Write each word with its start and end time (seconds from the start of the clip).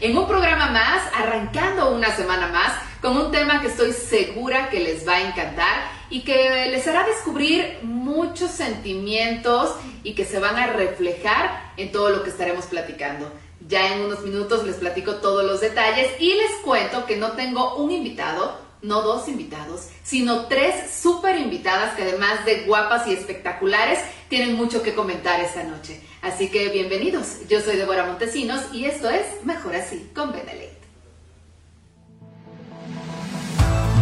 en 0.00 0.18
un 0.18 0.26
programa 0.26 0.70
más, 0.70 1.02
arrancando 1.14 1.94
una 1.94 2.14
semana 2.14 2.48
más, 2.48 2.72
con 3.00 3.16
un 3.16 3.30
tema 3.30 3.60
que 3.60 3.68
estoy 3.68 3.92
segura 3.92 4.68
que 4.68 4.80
les 4.80 5.06
va 5.06 5.14
a 5.14 5.20
encantar 5.20 5.91
y 6.12 6.20
que 6.20 6.68
les 6.70 6.86
hará 6.86 7.06
descubrir 7.06 7.78
muchos 7.82 8.50
sentimientos 8.50 9.74
y 10.04 10.14
que 10.14 10.26
se 10.26 10.38
van 10.38 10.56
a 10.56 10.66
reflejar 10.66 11.72
en 11.78 11.90
todo 11.90 12.10
lo 12.10 12.22
que 12.22 12.28
estaremos 12.28 12.66
platicando. 12.66 13.32
Ya 13.66 13.94
en 13.94 14.02
unos 14.02 14.20
minutos 14.20 14.66
les 14.66 14.76
platico 14.76 15.16
todos 15.16 15.42
los 15.42 15.62
detalles 15.62 16.10
y 16.20 16.34
les 16.34 16.50
cuento 16.62 17.06
que 17.06 17.16
no 17.16 17.32
tengo 17.32 17.76
un 17.76 17.90
invitado, 17.90 18.58
no 18.82 19.00
dos 19.00 19.26
invitados, 19.26 19.88
sino 20.02 20.48
tres 20.48 20.92
súper 20.92 21.38
invitadas 21.38 21.94
que 21.94 22.02
además 22.02 22.44
de 22.44 22.64
guapas 22.64 23.06
y 23.06 23.14
espectaculares, 23.14 23.98
tienen 24.28 24.54
mucho 24.54 24.82
que 24.82 24.94
comentar 24.94 25.40
esta 25.40 25.62
noche. 25.62 25.98
Así 26.20 26.50
que 26.50 26.68
bienvenidos, 26.68 27.48
yo 27.48 27.62
soy 27.62 27.76
Débora 27.76 28.04
Montesinos 28.04 28.60
y 28.74 28.84
esto 28.84 29.08
es 29.08 29.24
Mejor 29.44 29.76
Así 29.76 30.10
con 30.14 30.30
Benelete. 30.30 30.76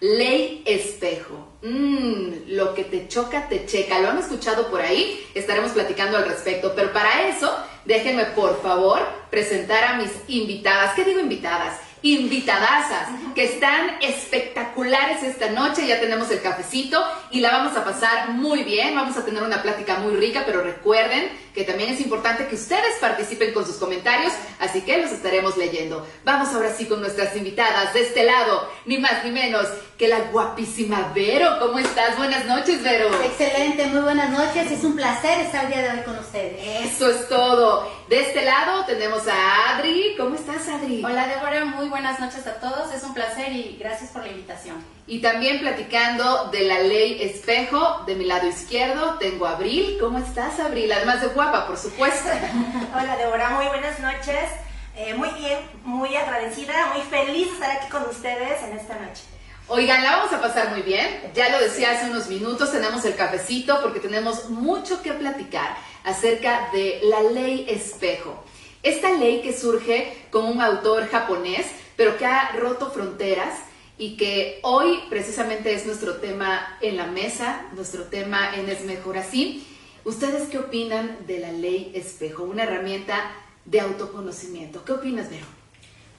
Ley 0.00 0.62
Espejo. 0.64 1.48
Mmm, 1.62 2.48
lo 2.48 2.74
que 2.74 2.84
te 2.84 3.08
choca, 3.08 3.48
te 3.48 3.66
checa. 3.66 3.98
¿Lo 3.98 4.10
han 4.10 4.18
escuchado 4.18 4.70
por 4.70 4.80
ahí? 4.80 5.26
Estaremos 5.34 5.72
platicando 5.72 6.18
al 6.18 6.28
respecto. 6.28 6.72
Pero 6.76 6.92
para 6.92 7.28
eso, 7.28 7.52
déjenme 7.84 8.26
por 8.26 8.62
favor 8.62 9.00
presentar 9.28 9.82
a 9.84 9.96
mis 9.96 10.10
invitadas. 10.28 10.94
¿Qué 10.94 11.04
digo 11.04 11.18
invitadas? 11.18 11.78
Invitadasas 12.02 13.08
que 13.34 13.44
están 13.44 13.90
espectaculares 14.00 15.22
esta 15.22 15.50
noche. 15.50 15.86
Ya 15.86 16.00
tenemos 16.00 16.30
el 16.30 16.42
cafecito 16.42 17.02
y 17.32 17.40
la 17.40 17.50
vamos 17.50 17.76
a 17.76 17.84
pasar 17.84 18.30
muy 18.30 18.62
bien. 18.62 18.94
Vamos 18.94 19.16
a 19.16 19.24
tener 19.24 19.42
una 19.42 19.62
plática 19.62 19.98
muy 19.98 20.14
rica, 20.14 20.42
pero 20.46 20.62
recuerden 20.62 21.30
que 21.54 21.64
también 21.64 21.90
es 21.90 22.00
importante 22.00 22.46
que 22.46 22.54
ustedes 22.54 22.96
participen 23.00 23.52
con 23.52 23.66
sus 23.66 23.76
comentarios, 23.76 24.32
así 24.60 24.82
que 24.82 24.98
los 24.98 25.10
estaremos 25.10 25.56
leyendo. 25.56 26.06
Vamos 26.24 26.48
ahora 26.54 26.72
sí 26.74 26.86
con 26.86 27.00
nuestras 27.00 27.36
invitadas 27.36 27.92
de 27.94 28.02
este 28.02 28.24
lado, 28.24 28.70
ni 28.86 28.98
más 28.98 29.24
ni 29.24 29.30
menos 29.30 29.66
que 29.98 30.08
la 30.08 30.20
guapísima 30.30 31.12
Vero. 31.14 31.58
¿Cómo 31.58 31.78
estás? 31.78 32.16
Buenas 32.16 32.44
noches, 32.46 32.82
Vero. 32.82 33.08
Excelente, 33.22 33.86
muy 33.86 34.00
buenas 34.00 34.30
noches. 34.30 34.70
Es 34.70 34.84
un 34.84 34.96
placer 34.96 35.40
estar 35.40 35.64
el 35.64 35.72
día 35.72 35.82
de 35.82 35.98
hoy 35.98 36.04
con 36.04 36.18
ustedes. 36.18 36.92
Eso 36.92 37.10
es 37.10 37.28
todo. 37.28 37.90
De 38.08 38.20
este 38.20 38.44
lado 38.44 38.84
tenemos 38.84 39.26
a 39.26 39.76
Adri. 39.76 40.14
¿Cómo 40.18 40.34
estás, 40.34 40.68
Adri? 40.68 41.02
Hola, 41.04 41.28
Débora. 41.28 41.64
Muy 41.64 41.88
buenas 41.88 42.20
noches 42.20 42.46
a 42.46 42.60
todos. 42.60 42.92
Es 42.92 43.02
un 43.04 43.14
placer 43.14 43.52
y 43.52 43.76
gracias 43.78 44.10
por 44.10 44.22
la 44.22 44.28
invitación. 44.28 44.76
Y 45.06 45.20
también 45.20 45.58
platicando 45.58 46.48
de 46.52 46.60
la 46.60 46.78
ley 46.78 47.20
espejo, 47.22 48.04
de 48.06 48.14
mi 48.14 48.24
lado 48.24 48.48
izquierdo 48.48 49.18
tengo 49.18 49.46
a 49.46 49.52
Abril. 49.52 49.96
¿Cómo 49.98 50.18
estás, 50.18 50.60
Abril? 50.60 50.92
Además 50.92 51.20
de 51.20 51.28
guapa, 51.28 51.66
por 51.66 51.76
supuesto. 51.76 52.28
Hola, 52.94 53.16
Débora. 53.16 53.50
Muy 53.50 53.66
buenas 53.66 53.98
noches. 53.98 54.48
Eh, 54.94 55.14
muy 55.14 55.30
bien, 55.30 55.58
muy 55.84 56.14
agradecida, 56.14 56.92
muy 56.94 57.02
feliz 57.02 57.46
de 57.46 57.52
estar 57.54 57.70
aquí 57.70 57.88
con 57.90 58.02
ustedes 58.04 58.62
en 58.62 58.76
esta 58.76 58.94
noche. 58.94 59.22
Oigan, 59.66 60.04
la 60.04 60.16
vamos 60.16 60.32
a 60.34 60.40
pasar 60.40 60.70
muy 60.70 60.82
bien. 60.82 61.32
Ya 61.34 61.48
lo 61.48 61.58
decía 61.58 61.92
hace 61.92 62.10
unos 62.10 62.28
minutos, 62.28 62.70
tenemos 62.70 63.04
el 63.04 63.16
cafecito 63.16 63.80
porque 63.80 64.00
tenemos 64.00 64.50
mucho 64.50 65.02
que 65.02 65.12
platicar 65.14 65.74
acerca 66.04 66.68
de 66.72 67.00
la 67.04 67.22
ley 67.22 67.66
espejo. 67.68 68.44
Esta 68.82 69.10
ley 69.10 69.40
que 69.40 69.56
surge 69.56 70.26
con 70.30 70.44
un 70.44 70.60
autor 70.60 71.08
japonés, 71.08 71.66
pero 71.96 72.18
que 72.18 72.26
ha 72.26 72.52
roto 72.52 72.90
fronteras 72.90 73.54
y 74.02 74.16
que 74.16 74.58
hoy 74.64 74.98
precisamente 75.08 75.72
es 75.72 75.86
nuestro 75.86 76.16
tema 76.16 76.76
en 76.80 76.96
la 76.96 77.06
mesa, 77.06 77.66
nuestro 77.76 78.02
tema 78.06 78.56
en 78.56 78.68
Es 78.68 78.84
Mejor 78.84 79.16
Así. 79.16 79.64
¿Ustedes 80.04 80.48
qué 80.48 80.58
opinan 80.58 81.18
de 81.28 81.38
la 81.38 81.52
ley 81.52 81.92
espejo? 81.94 82.42
Una 82.42 82.64
herramienta 82.64 83.30
de 83.64 83.80
autoconocimiento. 83.80 84.84
¿Qué 84.84 84.90
opinas, 84.90 85.30
Vero? 85.30 85.46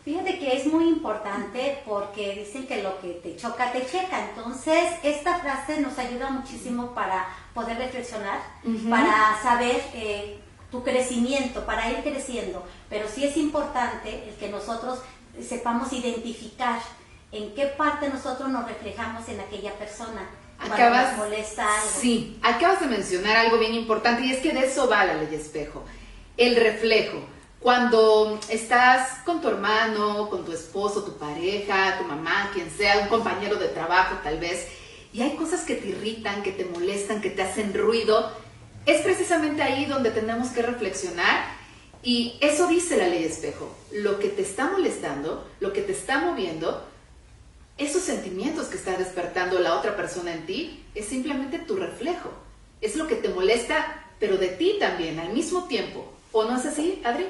Fíjate 0.06 0.40
que 0.40 0.56
es 0.56 0.66
muy 0.66 0.88
importante 0.88 1.80
porque 1.86 2.46
dicen 2.46 2.68
que 2.68 2.82
lo 2.82 3.02
que 3.02 3.16
te 3.22 3.36
choca, 3.36 3.74
te 3.74 3.86
checa. 3.86 4.30
Entonces, 4.30 4.86
esta 5.04 5.40
frase 5.40 5.82
nos 5.82 6.00
ayuda 6.00 6.30
muchísimo 6.30 6.96
para 6.96 7.28
poder 7.54 7.78
reflexionar, 7.80 8.40
para 8.90 9.38
saber 9.44 9.82
eh, 9.94 10.40
tu 10.72 10.86
crecimiento, 10.86 11.66
para 11.66 11.92
ir 11.92 11.98
creciendo. 11.98 12.64
Pero 12.90 13.10
sí 13.14 13.26
es 13.26 13.36
importante 13.36 14.30
el 14.30 14.36
que 14.36 14.48
nosotros 14.48 15.00
sepamos 15.42 15.92
identificar 15.92 16.80
en 17.34 17.54
qué 17.56 17.66
parte 17.66 18.10
nosotros 18.10 18.50
nos 18.50 18.68
reflejamos 18.68 19.28
en 19.28 19.40
aquella 19.40 19.74
persona. 19.74 20.30
Acabas, 20.60 21.18
nos 21.18 21.26
molesta 21.26 21.64
algo. 21.64 21.90
Sí, 22.00 22.40
acabas 22.42 22.80
de 22.80 22.86
mencionar 22.88 23.36
algo 23.36 23.58
bien 23.58 23.74
importante 23.74 24.26
y 24.26 24.32
es 24.32 24.40
que 24.40 24.54
de 24.54 24.68
eso 24.68 24.88
va 24.88 25.04
la 25.04 25.16
ley 25.16 25.36
espejo. 25.36 25.84
El 26.38 26.56
reflejo 26.56 27.20
cuando 27.60 28.40
estás 28.50 29.20
con 29.26 29.42
tu 29.42 29.48
hermano, 29.48 30.30
con 30.30 30.46
tu 30.46 30.52
esposo, 30.52 31.04
tu 31.04 31.18
pareja, 31.18 31.98
tu 31.98 32.04
mamá, 32.04 32.52
quien 32.54 32.70
sea, 32.70 33.00
un 33.00 33.08
compañero 33.08 33.56
de 33.56 33.70
trabajo 33.70 34.18
tal 34.22 34.38
vez, 34.38 34.68
y 35.14 35.22
hay 35.22 35.36
cosas 35.36 35.62
que 35.62 35.76
te 35.76 35.88
irritan, 35.88 36.44
que 36.44 36.52
te 36.52 36.66
molestan, 36.66 37.22
que 37.22 37.30
te 37.30 37.42
hacen 37.42 37.74
ruido, 37.74 38.32
es 38.86 39.02
precisamente 39.02 39.64
ahí 39.64 39.86
donde 39.86 40.12
tenemos 40.12 40.50
que 40.50 40.62
reflexionar 40.62 41.46
y 42.04 42.38
eso 42.42 42.68
dice 42.68 42.98
la 42.98 43.08
ley 43.08 43.24
espejo. 43.24 43.74
Lo 43.94 44.20
que 44.20 44.28
te 44.28 44.42
está 44.42 44.70
molestando, 44.70 45.50
lo 45.62 45.72
que 45.72 45.82
te 45.82 45.94
está 45.94 46.20
moviendo, 46.20 46.86
esos 47.78 48.04
sentimientos 48.04 48.68
que 48.68 48.78
está 48.78 48.96
despertando 48.98 49.60
la 49.60 49.76
otra 49.76 49.96
persona 49.96 50.34
en 50.34 50.46
ti, 50.46 50.86
es 50.94 51.06
simplemente 51.08 51.60
tu 51.60 51.76
reflejo. 51.76 52.32
Es 52.82 52.96
lo 52.96 53.08
que 53.08 53.16
te 53.16 53.30
molesta, 53.30 54.06
pero 54.20 54.38
de 54.38 54.50
ti 54.50 54.78
también, 54.80 55.20
al 55.20 55.34
mismo 55.34 55.66
tiempo. 55.66 56.14
¿O 56.32 56.44
no 56.44 56.58
es 56.58 56.66
así, 56.66 57.02
Adri? 57.04 57.28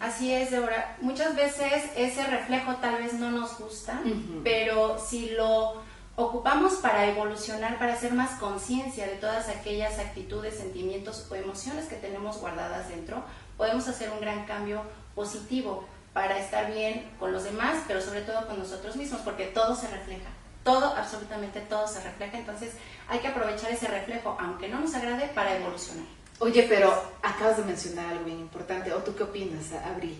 Así 0.00 0.32
es, 0.32 0.50
Débora. 0.50 0.96
Muchas 1.00 1.36
veces 1.36 1.84
ese 1.96 2.24
reflejo 2.26 2.76
tal 2.76 3.02
vez 3.02 3.14
no 3.14 3.30
nos 3.30 3.58
gusta, 3.58 4.00
pero 4.44 4.98
si 4.98 5.30
lo 5.30 5.82
ocupamos 6.16 6.74
para 6.74 7.06
evolucionar, 7.06 7.78
para 7.78 7.94
hacer 7.94 8.12
más 8.12 8.38
conciencia 8.38 9.06
de 9.06 9.14
todas 9.14 9.48
aquellas 9.48 9.98
actitudes, 9.98 10.56
sentimientos 10.56 11.26
o 11.30 11.34
emociones 11.34 11.86
que 11.86 11.96
tenemos 11.96 12.38
guardadas 12.38 12.88
dentro, 12.88 13.22
podemos 13.56 13.88
hacer 13.88 14.10
un 14.10 14.20
gran 14.20 14.44
cambio 14.44 14.82
positivo 15.14 15.86
para 16.16 16.38
estar 16.38 16.72
bien 16.72 17.04
con 17.18 17.30
los 17.30 17.44
demás, 17.44 17.82
pero 17.86 18.00
sobre 18.00 18.22
todo 18.22 18.46
con 18.46 18.58
nosotros 18.58 18.96
mismos, 18.96 19.20
porque 19.22 19.48
todo 19.48 19.76
se 19.76 19.86
refleja. 19.86 20.30
Todo, 20.64 20.96
absolutamente 20.96 21.60
todo 21.60 21.86
se 21.86 22.00
refleja. 22.00 22.38
Entonces 22.38 22.72
hay 23.06 23.18
que 23.18 23.28
aprovechar 23.28 23.70
ese 23.70 23.86
reflejo, 23.86 24.34
aunque 24.40 24.66
no 24.66 24.80
nos 24.80 24.94
agrade, 24.94 25.28
para 25.34 25.58
evolucionar. 25.58 26.06
Oye, 26.38 26.64
pero 26.70 26.90
acabas 27.22 27.58
de 27.58 27.64
mencionar 27.64 28.06
algo 28.06 28.24
bien 28.24 28.40
importante. 28.40 28.94
¿O 28.94 29.00
tú 29.00 29.14
qué 29.14 29.24
opinas, 29.24 29.70
Abril? 29.84 30.18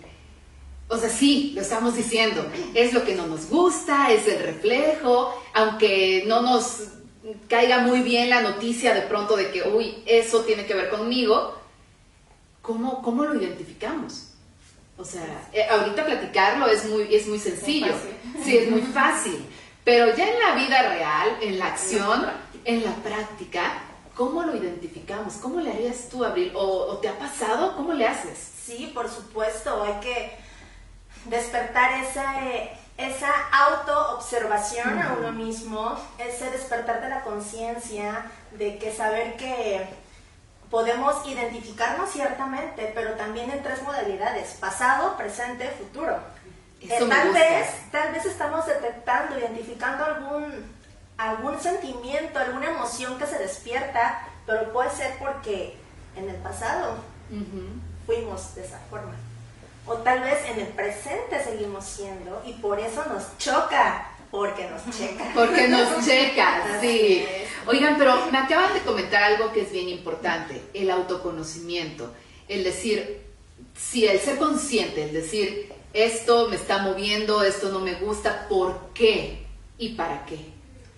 O 0.87 0.99
sea, 0.99 1.09
sí, 1.09 1.53
lo 1.55 1.61
estamos 1.61 1.95
diciendo. 1.95 2.45
Es 2.75 2.93
lo 2.93 3.03
que 3.03 3.15
no 3.15 3.25
nos 3.25 3.49
gusta, 3.49 4.11
es 4.11 4.27
el 4.27 4.43
reflejo, 4.43 5.33
aunque 5.55 6.25
no 6.27 6.43
nos 6.43 6.89
caiga 7.49 7.79
muy 7.79 8.01
bien 8.01 8.29
la 8.29 8.43
noticia 8.43 8.93
de 8.93 9.01
pronto 9.01 9.35
de 9.35 9.49
que, 9.49 9.63
uy, 9.67 10.03
eso 10.05 10.41
tiene 10.41 10.67
que 10.67 10.75
ver 10.75 10.91
conmigo. 10.91 11.57
¿Cómo, 12.61 13.01
cómo 13.01 13.23
lo 13.23 13.33
identificamos? 13.33 14.36
O 14.97 15.05
sea, 15.05 15.47
eh, 15.53 15.65
ahorita 15.69 16.05
platicarlo 16.05 16.67
es 16.67 16.85
muy, 16.85 17.13
es 17.13 17.27
muy 17.27 17.39
sencillo. 17.39 17.93
Sí, 18.43 18.57
es 18.57 18.69
muy 18.69 18.81
fácil. 18.81 19.45
Pero 19.83 20.13
ya 20.15 20.27
en 20.27 20.39
la 20.39 20.55
vida 20.55 20.89
real, 20.89 21.37
en 21.41 21.59
la 21.59 21.67
acción, 21.67 22.25
en 22.65 22.83
la 22.83 22.93
práctica, 22.95 23.79
¿cómo 24.15 24.43
lo 24.43 24.55
identificamos? 24.55 25.35
¿Cómo 25.35 25.61
le 25.61 25.71
harías 25.71 26.09
tú, 26.09 26.25
Abril? 26.25 26.51
¿O, 26.55 26.97
te 26.97 27.07
ha 27.07 27.17
pasado? 27.17 27.75
¿Cómo 27.75 27.93
le 27.93 28.07
haces? 28.07 28.37
Sí, 28.65 28.91
por 28.93 29.09
supuesto. 29.09 29.83
Hay 29.83 29.99
que 30.01 30.37
despertar 31.25 32.03
esa, 32.03 32.33
esa 32.97 33.31
auto-observación 33.51 34.99
a 34.99 35.15
uno 35.19 35.31
mismo, 35.31 35.95
ese 36.17 36.49
despertar 36.49 37.01
de 37.01 37.09
la 37.09 37.21
conciencia, 37.21 38.29
de 38.51 38.77
que 38.79 38.91
saber 38.91 39.37
que 39.37 39.87
podemos 40.69 41.25
identificarnos 41.25 42.11
ciertamente, 42.11 42.91
pero 42.93 43.11
también 43.11 43.49
en 43.51 43.63
tres 43.63 43.81
modalidades, 43.83 44.55
pasado, 44.59 45.17
presente, 45.17 45.69
futuro. 45.69 46.17
Eh, 46.81 47.05
tal 47.09 47.33
vez, 47.33 47.67
tal 47.91 48.13
vez 48.13 48.25
estamos 48.25 48.65
detectando, 48.65 49.37
identificando 49.37 50.05
algún, 50.05 50.75
algún 51.17 51.59
sentimiento, 51.59 52.39
alguna 52.39 52.69
emoción 52.69 53.17
que 53.17 53.25
se 53.25 53.39
despierta, 53.39 54.27
pero 54.45 54.71
puede 54.71 54.89
ser 54.91 55.17
porque 55.17 55.77
en 56.15 56.29
el 56.29 56.35
pasado 56.37 56.95
fuimos 58.05 58.55
de 58.55 58.65
esa 58.65 58.79
forma. 58.89 59.13
O 59.85 59.95
tal 59.95 60.19
vez 60.21 60.45
en 60.49 60.59
el 60.59 60.67
presente 60.67 61.41
seguimos 61.43 61.85
siendo 61.85 62.41
y 62.45 62.53
por 62.53 62.79
eso 62.79 63.05
nos 63.05 63.37
choca 63.37 64.07
porque 64.31 64.69
nos 64.69 64.97
checa. 64.97 65.31
Porque 65.33 65.67
nos 65.67 66.05
checa, 66.05 66.77
sí. 66.81 67.25
Oigan, 67.65 67.97
pero 67.97 68.27
me 68.31 68.37
acaban 68.37 68.73
de 68.73 68.81
comentar 68.81 69.23
algo 69.23 69.51
que 69.51 69.61
es 69.61 69.71
bien 69.71 69.89
importante, 69.89 70.61
el 70.73 70.89
autoconocimiento. 70.89 72.13
El 72.47 72.63
decir, 72.63 73.21
sí, 73.75 74.05
el 74.05 74.19
ser 74.19 74.37
consciente, 74.37 75.03
el 75.03 75.13
decir, 75.13 75.71
esto 75.93 76.47
me 76.49 76.55
está 76.55 76.79
moviendo, 76.79 77.43
esto 77.43 77.69
no 77.69 77.79
me 77.79 77.95
gusta, 77.95 78.47
¿por 78.47 78.93
qué? 78.93 79.45
¿Y 79.77 79.89
para 79.89 80.25
qué? 80.25 80.37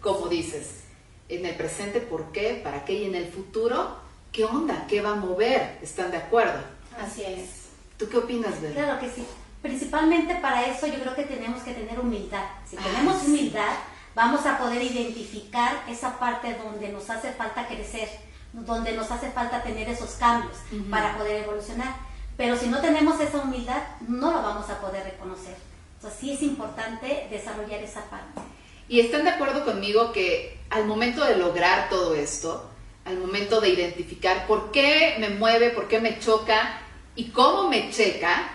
Como 0.02 0.28
dices, 0.28 0.84
en 1.28 1.46
el 1.46 1.56
presente, 1.56 2.02
¿por 2.02 2.32
qué? 2.32 2.60
¿Para 2.64 2.86
qué? 2.86 2.94
Y 2.94 3.06
en 3.06 3.16
el 3.16 3.28
futuro, 3.28 3.98
¿qué 4.32 4.46
onda? 4.46 4.86
¿Qué 4.88 5.02
va 5.02 5.12
a 5.12 5.16
mover? 5.16 5.80
¿Están 5.82 6.12
de 6.12 6.18
acuerdo? 6.18 6.60
Así 7.00 7.24
es. 7.24 7.70
¿Tú 7.98 8.08
qué 8.10 8.18
opinas, 8.18 8.62
Bel? 8.62 8.74
Claro 8.74 9.00
que 9.00 9.10
sí. 9.10 9.26
Principalmente 9.62 10.36
para 10.36 10.66
eso 10.66 10.88
yo 10.88 11.00
creo 11.00 11.16
que 11.16 11.24
tenemos 11.24 11.62
que 11.64 11.74
tener 11.74 12.00
humildad. 12.00 12.46
Si 12.66 12.78
ah, 12.78 12.82
tenemos 12.84 13.24
humildad, 13.24 13.74
vamos 14.16 14.46
a 14.46 14.58
poder 14.58 14.82
identificar 14.82 15.84
esa 15.88 16.18
parte 16.18 16.58
donde 16.64 16.90
nos 16.90 17.10
hace 17.10 17.32
falta 17.34 17.68
crecer, 17.68 18.10
donde 18.54 18.94
nos 18.94 19.12
hace 19.12 19.32
falta 19.32 19.62
tener 19.62 19.90
esos 19.90 20.12
cambios 20.12 20.58
para 20.90 21.18
poder 21.18 21.44
evolucionar. 21.44 21.96
Pero 22.38 22.56
si 22.56 22.68
no 22.68 22.80
tenemos 22.80 23.20
esa 23.20 23.40
humildad, 23.40 23.84
no 24.08 24.32
lo 24.32 24.42
vamos 24.42 24.70
a 24.70 24.80
poder 24.80 25.04
reconocer. 25.04 25.56
Entonces 25.96 26.20
sí 26.20 26.32
es 26.32 26.42
importante 26.42 27.28
desarrollar 27.30 27.84
esa 27.84 28.06
parte. 28.10 28.42
¿Y 28.88 29.02
están 29.02 29.26
de 29.26 29.32
acuerdo 29.32 29.66
conmigo 29.66 30.14
que 30.14 30.58
al 30.70 30.86
momento 30.86 31.26
de 31.26 31.36
lograr 31.36 31.90
todo 31.90 32.16
esto, 32.16 32.70
al 33.04 33.18
momento 33.18 33.60
de 33.60 33.70
identificar 33.70 34.48
por 34.48 34.72
qué 34.72 35.18
me 35.20 35.30
mueve, 35.30 35.72
por 35.72 35.90
qué 35.90 36.00
me 36.00 36.18
choca 36.20 36.80
y 37.16 37.32
cómo 37.32 37.70
me 37.70 37.92
checa, 37.92 38.50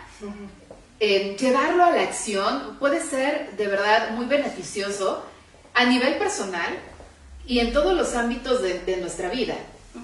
llevarlo 1.01 1.85
a 1.85 1.91
la 1.91 2.03
acción 2.03 2.77
puede 2.79 3.03
ser 3.03 3.57
de 3.57 3.67
verdad 3.67 4.11
muy 4.11 4.27
beneficioso 4.27 5.25
a 5.75 5.85
nivel 5.85 6.17
personal 6.19 6.79
y 7.47 7.59
en 7.59 7.73
todos 7.73 7.95
los 7.95 8.15
ámbitos 8.15 8.63
de, 8.63 8.97
nuestra 8.99 9.29
vida, 9.29 9.57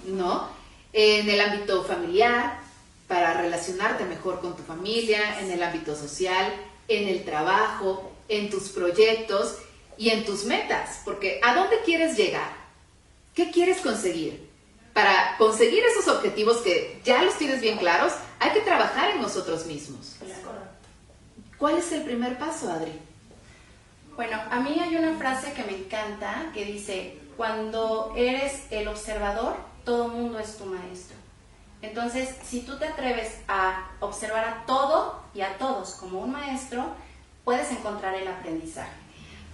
¿no? 0.06 0.48
En 0.92 1.28
el 1.28 1.40
ámbito 1.40 1.84
familiar, 1.84 2.60
para 3.08 3.34
relacionarte 3.34 4.04
mejor 4.04 4.40
con 4.40 4.56
tu 4.56 4.62
familia, 4.62 5.40
en 5.40 5.50
el 5.50 5.62
ámbito 5.62 5.96
social, 5.96 6.52
en 6.88 7.08
el 7.08 7.25
trabajo, 7.25 8.12
en 8.28 8.50
tus 8.50 8.69
proyectos 8.69 9.56
y 9.96 10.10
en 10.10 10.25
tus 10.25 10.44
metas, 10.44 11.00
porque 11.04 11.40
¿a 11.42 11.54
dónde 11.54 11.81
quieres 11.84 12.16
llegar? 12.16 12.50
¿Qué 13.34 13.50
quieres 13.50 13.78
conseguir? 13.81 14.48
Para 14.92 15.37
conseguir 15.38 15.82
esos 15.84 16.08
objetivos 16.08 16.58
que 16.58 17.00
ya 17.04 17.22
los 17.22 17.38
tienes 17.38 17.60
bien 17.60 17.78
claros, 17.78 18.12
hay 18.38 18.52
que 18.52 18.60
trabajar 18.60 19.10
en 19.10 19.22
nosotros 19.22 19.66
mismos. 19.66 20.16
¿Cuál 21.61 21.77
es 21.77 21.93
el 21.93 22.05
primer 22.05 22.39
paso, 22.39 22.73
Adri? 22.73 22.99
Bueno, 24.17 24.39
a 24.51 24.61
mí 24.61 24.81
hay 24.81 24.97
una 24.97 25.19
frase 25.19 25.53
que 25.53 25.62
me 25.62 25.77
encanta 25.77 26.51
que 26.55 26.65
dice, 26.65 27.19
cuando 27.37 28.15
eres 28.17 28.62
el 28.71 28.89
observador, 28.89 29.57
todo 29.85 30.09
mundo 30.09 30.39
es 30.39 30.57
tu 30.57 30.65
maestro. 30.65 31.17
Entonces, 31.83 32.35
si 32.43 32.62
tú 32.62 32.79
te 32.79 32.87
atreves 32.87 33.41
a 33.47 33.91
observar 34.01 34.45
a 34.45 34.65
todo 34.65 35.23
y 35.35 35.43
a 35.43 35.59
todos 35.59 35.97
como 35.97 36.21
un 36.21 36.33
maestro, 36.33 36.95
puedes 37.45 37.71
encontrar 37.73 38.15
el 38.15 38.27
aprendizaje. 38.27 38.93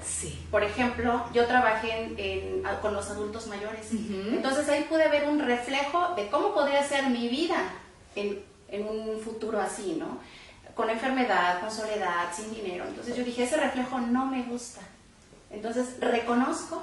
Sí. 0.04 0.46
Por 0.52 0.62
ejemplo, 0.62 1.24
yo 1.34 1.46
trabajé 1.46 2.62
con 2.82 2.94
los 2.94 3.10
adultos 3.10 3.48
mayores. 3.48 3.90
Entonces 3.90 4.68
ahí 4.68 4.84
pude 4.84 5.08
ver 5.08 5.28
un 5.28 5.40
reflejo 5.40 6.14
de 6.14 6.28
cómo 6.28 6.54
podría 6.54 6.84
ser 6.84 7.08
mi 7.10 7.28
vida 7.28 7.56
en, 8.14 8.44
en 8.68 8.86
un 8.86 9.18
futuro 9.20 9.60
así, 9.60 9.96
¿no? 9.98 10.20
Con 10.76 10.90
enfermedad, 10.90 11.60
con 11.60 11.70
soledad, 11.70 12.26
sin 12.32 12.54
dinero. 12.54 12.84
Entonces 12.86 13.16
yo 13.16 13.24
dije, 13.24 13.44
ese 13.44 13.56
reflejo 13.56 13.98
no 13.98 14.26
me 14.26 14.42
gusta. 14.42 14.82
Entonces 15.50 15.98
reconozco 16.00 16.82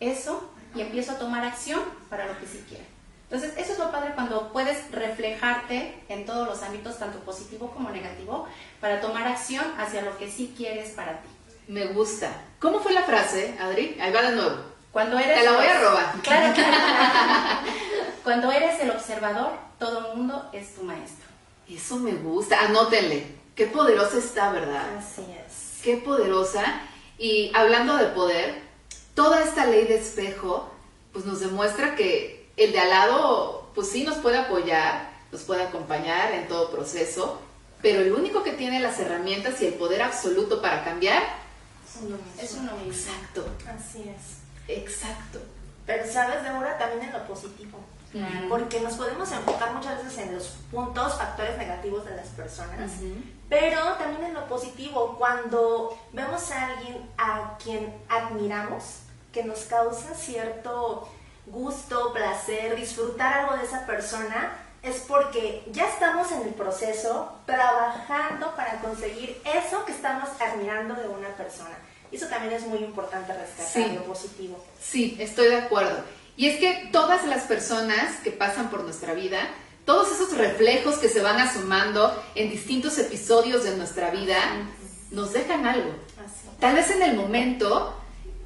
eso 0.00 0.52
y 0.74 0.82
empiezo 0.82 1.12
a 1.12 1.18
tomar 1.18 1.44
acción 1.44 1.80
para 2.10 2.26
lo 2.26 2.38
que 2.38 2.46
sí 2.46 2.62
quiero. 2.68 2.84
Entonces 3.30 3.54
eso 3.56 3.72
es 3.72 3.78
lo 3.78 3.90
padre 3.90 4.12
cuando 4.14 4.52
puedes 4.52 4.90
reflejarte 4.92 5.98
en 6.10 6.26
todos 6.26 6.46
los 6.46 6.62
ámbitos, 6.62 6.98
tanto 6.98 7.20
positivo 7.20 7.70
como 7.70 7.88
negativo, 7.88 8.46
para 8.78 9.00
tomar 9.00 9.26
acción 9.26 9.64
hacia 9.78 10.02
lo 10.02 10.18
que 10.18 10.30
sí 10.30 10.52
quieres 10.54 10.90
para 10.90 11.12
ti. 11.12 11.28
Me 11.68 11.86
gusta. 11.86 12.30
¿Cómo 12.58 12.80
fue 12.80 12.92
la 12.92 13.04
frase, 13.04 13.56
Adri? 13.58 13.96
Ahí 13.98 14.12
va 14.12 14.22
de 14.22 14.36
nuevo. 14.36 14.56
Cuando 14.92 15.18
eres 15.18 15.38
Te 15.38 15.44
la 15.44 15.52
voy 15.52 15.66
a 15.66 15.80
robar. 15.80 16.12
Claro. 16.22 16.54
Cuando 18.24 18.52
eres 18.52 18.78
el 18.80 18.90
observador, 18.90 19.52
todo 19.78 20.10
el 20.10 20.18
mundo 20.18 20.50
es 20.52 20.74
tu 20.74 20.82
maestro. 20.82 21.31
Eso 21.68 21.96
me 21.96 22.12
gusta. 22.12 22.60
Anótenle. 22.60 23.26
Qué 23.54 23.66
poderosa 23.66 24.18
está, 24.18 24.50
¿verdad? 24.50 24.96
Así 24.96 25.22
es. 25.22 25.82
Qué 25.82 25.96
poderosa. 25.98 26.64
Y 27.18 27.50
hablando 27.54 27.96
de 27.96 28.06
poder, 28.06 28.62
toda 29.14 29.42
esta 29.42 29.66
ley 29.66 29.84
de 29.86 29.98
espejo, 29.98 30.70
pues 31.12 31.24
nos 31.24 31.40
demuestra 31.40 31.94
que 31.94 32.48
el 32.56 32.72
de 32.72 32.80
al 32.80 32.90
lado, 32.90 33.70
pues 33.74 33.90
sí 33.90 34.04
nos 34.04 34.18
puede 34.18 34.38
apoyar, 34.38 35.10
nos 35.30 35.42
puede 35.42 35.62
acompañar 35.62 36.32
en 36.32 36.48
todo 36.48 36.70
proceso, 36.70 37.40
pero 37.80 38.00
el 38.00 38.12
único 38.12 38.42
que 38.42 38.52
tiene 38.52 38.80
las 38.80 38.98
herramientas 38.98 39.60
y 39.60 39.66
el 39.66 39.74
poder 39.74 40.02
absoluto 40.02 40.62
para 40.62 40.84
cambiar 40.84 41.22
es 42.40 42.52
uno 42.54 42.76
mismo. 42.76 42.90
Exacto. 42.90 43.44
Así 43.66 44.08
es. 44.08 44.76
Exacto. 44.76 45.40
Pero 45.86 46.10
sabes, 46.10 46.42
Deborah, 46.42 46.78
también 46.78 47.02
en 47.02 47.12
lo 47.12 47.26
positivo 47.26 47.78
porque 48.48 48.80
nos 48.80 48.94
podemos 48.94 49.30
enfocar 49.32 49.72
muchas 49.74 50.04
veces 50.04 50.18
en 50.18 50.34
los 50.34 50.48
puntos, 50.70 51.14
factores 51.14 51.56
negativos 51.56 52.04
de 52.04 52.16
las 52.16 52.28
personas, 52.28 52.90
pero 53.48 53.94
también 53.94 54.24
en 54.24 54.34
lo 54.34 54.46
positivo, 54.46 55.16
cuando 55.18 55.98
vemos 56.12 56.50
a 56.50 56.66
alguien 56.68 57.10
a 57.16 57.56
quien 57.62 57.94
admiramos, 58.08 59.00
que 59.32 59.44
nos 59.44 59.60
causa 59.60 60.14
cierto 60.14 61.08
gusto, 61.46 62.12
placer, 62.12 62.76
disfrutar 62.76 63.40
algo 63.40 63.56
de 63.56 63.64
esa 63.64 63.86
persona, 63.86 64.58
es 64.82 64.98
porque 65.08 65.62
ya 65.70 65.88
estamos 65.88 66.30
en 66.32 66.42
el 66.42 66.54
proceso 66.54 67.32
trabajando 67.46 68.54
para 68.56 68.80
conseguir 68.80 69.40
eso 69.44 69.84
que 69.84 69.92
estamos 69.92 70.28
admirando 70.40 70.94
de 70.94 71.08
una 71.08 71.28
persona. 71.28 71.76
Eso 72.10 72.26
también 72.26 72.52
es 72.52 72.66
muy 72.66 72.78
importante 72.78 73.32
rescatar, 73.32 73.94
lo 73.94 74.04
positivo. 74.04 74.62
Sí, 74.80 75.16
estoy 75.18 75.48
de 75.48 75.62
acuerdo. 75.62 76.04
Y 76.36 76.48
es 76.48 76.58
que 76.58 76.88
todas 76.92 77.26
las 77.26 77.44
personas 77.44 78.16
que 78.24 78.30
pasan 78.30 78.70
por 78.70 78.84
nuestra 78.84 79.14
vida, 79.14 79.38
todos 79.84 80.12
esos 80.12 80.36
reflejos 80.36 80.96
que 80.96 81.08
se 81.08 81.20
van 81.20 81.38
asomando 81.38 82.14
en 82.34 82.50
distintos 82.50 82.98
episodios 82.98 83.64
de 83.64 83.76
nuestra 83.76 84.10
vida, 84.10 84.38
nos 85.10 85.32
dejan 85.32 85.66
algo. 85.66 85.94
Tal 86.58 86.74
vez 86.74 86.90
en 86.90 87.02
el 87.02 87.16
momento, 87.16 87.94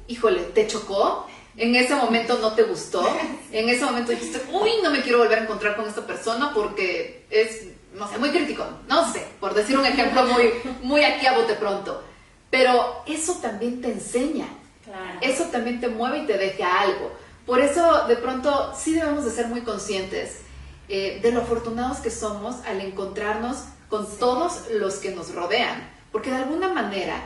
híjole, 0.07 0.41
te 0.41 0.67
chocó, 0.67 1.27
en 1.55 1.75
ese 1.75 1.95
momento 1.95 2.37
no 2.39 2.53
te 2.53 2.63
gustó, 2.63 3.07
en 3.51 3.69
ese 3.69 3.85
momento 3.85 4.11
dijiste, 4.11 4.41
uy, 4.51 4.71
no 4.83 4.91
me 4.91 5.01
quiero 5.01 5.19
volver 5.19 5.39
a 5.39 5.43
encontrar 5.43 5.75
con 5.75 5.87
esta 5.87 6.05
persona 6.05 6.51
porque 6.53 7.25
es, 7.29 7.67
no 7.93 8.07
sé, 8.07 8.17
muy 8.17 8.29
crítico, 8.29 8.65
no 8.87 9.11
sé, 9.11 9.25
por 9.39 9.53
decir 9.53 9.77
un 9.77 9.85
ejemplo 9.85 10.25
muy, 10.25 10.51
muy 10.83 11.03
aquí 11.03 11.25
a 11.25 11.33
bote 11.37 11.53
pronto. 11.53 12.03
Pero 12.49 13.03
eso 13.05 13.33
también 13.35 13.81
te 13.81 13.91
enseña, 13.91 14.47
eso 15.21 15.45
también 15.45 15.79
te 15.79 15.89
mueve 15.89 16.19
y 16.19 16.25
te 16.25 16.37
deja 16.37 16.81
algo. 16.81 17.11
Por 17.47 17.61
eso, 17.61 18.07
de 18.07 18.17
pronto, 18.17 18.73
sí 18.77 18.93
debemos 18.93 19.23
de 19.23 19.31
ser 19.31 19.47
muy 19.47 19.61
conscientes 19.61 20.39
eh, 20.89 21.19
de 21.23 21.31
lo 21.31 21.41
afortunados 21.41 21.99
que 21.99 22.11
somos 22.11 22.57
al 22.65 22.81
encontrarnos 22.81 23.63
con 23.89 24.05
todos 24.19 24.69
los 24.69 24.95
que 24.95 25.11
nos 25.11 25.33
rodean, 25.33 25.89
porque 26.11 26.29
de 26.29 26.35
alguna 26.35 26.73
manera 26.73 27.23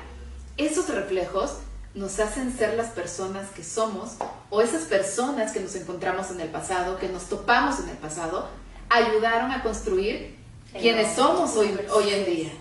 esos 0.57 0.89
reflejos 0.89 1.57
nos 1.95 2.19
hacen 2.19 2.55
ser 2.55 2.75
las 2.75 2.89
personas 2.89 3.49
que 3.49 3.63
somos 3.63 4.11
o 4.51 4.61
esas 4.61 4.83
personas 4.83 5.51
que 5.51 5.59
nos 5.59 5.75
encontramos 5.75 6.29
en 6.29 6.39
el 6.39 6.49
pasado, 6.49 6.99
que 6.99 7.09
nos 7.09 7.23
topamos 7.23 7.79
en 7.79 7.89
el 7.89 7.97
pasado, 7.97 8.47
ayudaron 8.89 9.51
a 9.51 9.63
construir 9.63 10.37
quienes 10.71 11.15
somos 11.15 11.55
hoy, 11.57 11.75
hoy 11.91 12.09
en 12.11 12.25
día. 12.25 12.51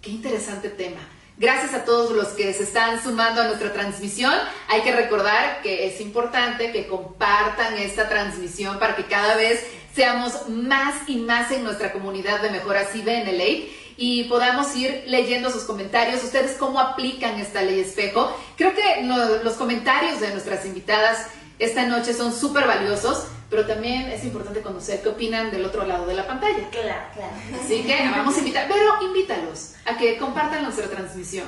Qué 0.00 0.10
interesante 0.10 0.70
tema. 0.70 1.00
Gracias 1.36 1.74
a 1.74 1.84
todos 1.84 2.12
los 2.12 2.28
que 2.28 2.52
se 2.52 2.62
están 2.62 3.02
sumando 3.02 3.42
a 3.42 3.46
nuestra 3.48 3.72
transmisión. 3.72 4.32
Hay 4.68 4.82
que 4.82 4.94
recordar 4.94 5.62
que 5.62 5.88
es 5.88 6.00
importante 6.00 6.70
que 6.70 6.86
compartan 6.86 7.76
esta 7.76 8.08
transmisión 8.08 8.78
para 8.78 8.94
que 8.94 9.06
cada 9.06 9.34
vez 9.34 9.66
seamos 9.92 10.48
más 10.48 10.94
y 11.08 11.16
más 11.16 11.50
en 11.50 11.64
nuestra 11.64 11.92
comunidad 11.92 12.40
de 12.40 12.50
Mejor 12.50 12.76
Así 12.76 13.02
BNLA 13.02 13.66
y 13.96 14.24
podamos 14.24 14.76
ir 14.76 15.02
leyendo 15.08 15.50
sus 15.50 15.64
comentarios. 15.64 16.22
Ustedes 16.22 16.56
cómo 16.56 16.78
aplican 16.78 17.40
esta 17.40 17.62
ley 17.62 17.80
espejo. 17.80 18.32
Creo 18.56 18.72
que 18.72 19.02
los 19.42 19.54
comentarios 19.54 20.20
de 20.20 20.30
nuestras 20.30 20.64
invitadas 20.64 21.26
esta 21.58 21.84
noche 21.86 22.14
son 22.14 22.32
súper 22.32 22.66
valiosos, 22.66 23.26
pero 23.50 23.66
también 23.66 24.10
es 24.10 24.24
importante 24.24 24.60
conocer 24.60 25.02
qué 25.02 25.08
opinan 25.08 25.50
del 25.50 25.64
otro 25.64 25.86
lado 25.86 26.06
de 26.06 26.14
la 26.14 26.26
pantalla. 26.26 26.68
Claro, 26.70 27.06
claro. 27.14 27.32
Así 27.62 27.82
que 27.82 28.08
vamos 28.10 28.34
a 28.36 28.38
invitar, 28.38 28.66
pero 28.68 29.02
invítalos 29.02 29.74
a 29.84 29.96
que 29.96 30.16
compartan 30.16 30.62
nuestra 30.62 30.88
transmisión. 30.88 31.46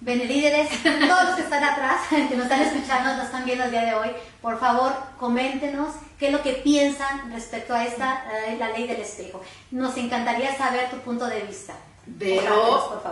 Benelíderes, 0.00 0.68
todos 0.82 1.24
los 1.26 1.36
que 1.36 1.42
están 1.42 1.62
atrás, 1.62 2.00
que 2.10 2.36
nos 2.36 2.46
están 2.46 2.62
escuchando, 2.62 3.14
nos 3.14 3.26
están 3.26 3.44
viendo 3.44 3.64
el 3.64 3.70
día 3.70 3.84
de 3.84 3.94
hoy, 3.94 4.08
por 4.40 4.58
favor, 4.58 4.92
coméntenos 5.16 5.94
qué 6.18 6.26
es 6.26 6.32
lo 6.32 6.42
que 6.42 6.54
piensan 6.54 7.32
respecto 7.32 7.72
a 7.72 7.84
esta, 7.84 8.24
la 8.58 8.70
ley 8.70 8.88
del 8.88 9.00
espejo. 9.00 9.40
Nos 9.70 9.96
encantaría 9.96 10.56
saber 10.56 10.90
tu 10.90 10.96
punto 10.98 11.26
de 11.26 11.42
vista. 11.42 11.74
Pero, 12.18 13.02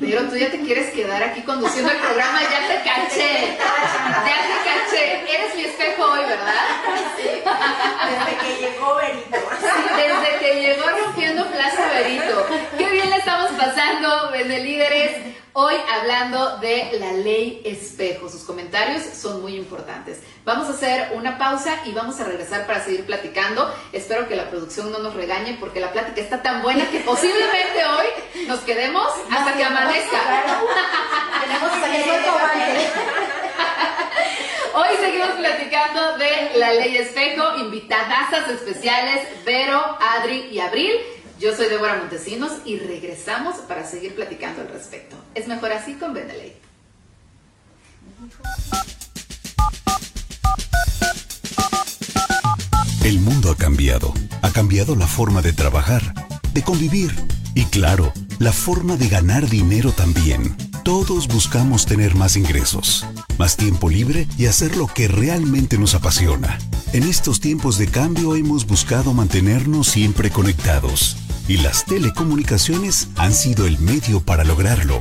pero 0.00 0.22
tú 0.28 0.36
ya 0.36 0.50
te 0.50 0.60
quieres 0.60 0.92
quedar 0.92 1.22
aquí 1.22 1.42
conduciendo 1.42 1.90
el 1.90 1.98
programa, 1.98 2.40
ya 2.42 2.66
te 2.66 2.82
caché, 2.82 3.56
ya 3.56 4.38
te 4.42 4.56
caché. 4.68 5.34
Eres 5.34 5.54
mi 5.54 5.62
espejo 5.62 6.04
hoy, 6.04 6.24
¿verdad? 6.24 6.54
Sí, 7.16 7.28
desde 8.10 8.36
que 8.40 8.60
llegó 8.60 8.94
Berito. 8.96 9.36
desde 9.96 10.38
que 10.38 10.60
llegó 10.62 10.88
rompiendo 10.88 11.46
Plaza 11.46 11.88
Berito. 11.94 12.46
Qué 12.76 12.90
bien 12.90 13.10
le 13.10 13.16
estamos 13.16 13.50
pasando, 13.52 14.30
líderes. 14.58 15.36
Hoy 15.52 15.74
hablando 15.92 16.58
de 16.58 16.90
la 17.00 17.12
ley 17.12 17.60
espejo. 17.64 18.28
Sus 18.28 18.44
comentarios 18.44 19.02
son 19.02 19.42
muy 19.42 19.56
importantes. 19.56 20.20
Vamos 20.44 20.68
a 20.68 20.70
hacer 20.70 21.10
una 21.14 21.38
pausa 21.38 21.80
y 21.86 21.92
vamos 21.92 22.20
a 22.20 22.24
regresar 22.24 22.68
para 22.68 22.84
seguir 22.84 23.04
platicando. 23.04 23.74
Espero 23.92 24.28
que 24.28 24.36
la 24.36 24.48
producción 24.48 24.92
no 24.92 25.00
nos 25.00 25.14
regañe 25.14 25.56
porque 25.58 25.80
la 25.80 25.90
plática 25.90 26.20
está 26.20 26.40
tan 26.40 26.62
buena 26.62 26.88
que 26.88 27.00
posiblemente 27.00 27.84
hoy 27.84 28.46
nos 28.46 28.60
quedemos 28.60 29.08
hasta 29.28 29.54
que 29.54 29.64
amanezca. 29.64 30.18
Hoy 34.72 34.96
seguimos 35.00 35.30
platicando 35.30 36.16
de 36.16 36.52
la 36.54 36.72
ley 36.74 36.96
espejo, 36.96 37.56
invitadasas 37.56 38.48
especiales, 38.50 39.26
Vero, 39.44 39.98
Adri 40.00 40.48
y 40.52 40.60
Abril. 40.60 40.92
Yo 41.40 41.56
soy 41.56 41.70
Débora 41.70 41.96
Montesinos 41.96 42.52
y 42.66 42.76
regresamos 42.76 43.56
para 43.66 43.86
seguir 43.86 44.14
platicando 44.14 44.60
al 44.60 44.68
respecto. 44.68 45.16
Es 45.34 45.48
mejor 45.48 45.72
así 45.72 45.94
con 45.94 46.12
Benelete. 46.12 46.60
El 53.02 53.20
mundo 53.20 53.50
ha 53.50 53.56
cambiado. 53.56 54.12
Ha 54.42 54.50
cambiado 54.50 54.94
la 54.96 55.06
forma 55.06 55.40
de 55.40 55.54
trabajar, 55.54 56.02
de 56.52 56.62
convivir 56.62 57.14
y 57.54 57.64
claro, 57.64 58.12
la 58.38 58.52
forma 58.52 58.96
de 58.96 59.08
ganar 59.08 59.48
dinero 59.48 59.92
también. 59.92 60.54
Todos 60.84 61.26
buscamos 61.26 61.86
tener 61.86 62.14
más 62.14 62.36
ingresos, 62.36 63.06
más 63.38 63.56
tiempo 63.56 63.88
libre 63.88 64.28
y 64.36 64.44
hacer 64.44 64.76
lo 64.76 64.88
que 64.88 65.08
realmente 65.08 65.78
nos 65.78 65.94
apasiona. 65.94 66.58
En 66.92 67.04
estos 67.04 67.40
tiempos 67.40 67.78
de 67.78 67.86
cambio 67.86 68.36
hemos 68.36 68.66
buscado 68.66 69.14
mantenernos 69.14 69.88
siempre 69.88 70.28
conectados 70.28 71.16
y 71.48 71.58
las 71.58 71.84
telecomunicaciones 71.84 73.08
han 73.16 73.34
sido 73.34 73.66
el 73.66 73.78
medio 73.78 74.20
para 74.20 74.44
lograrlo. 74.44 74.98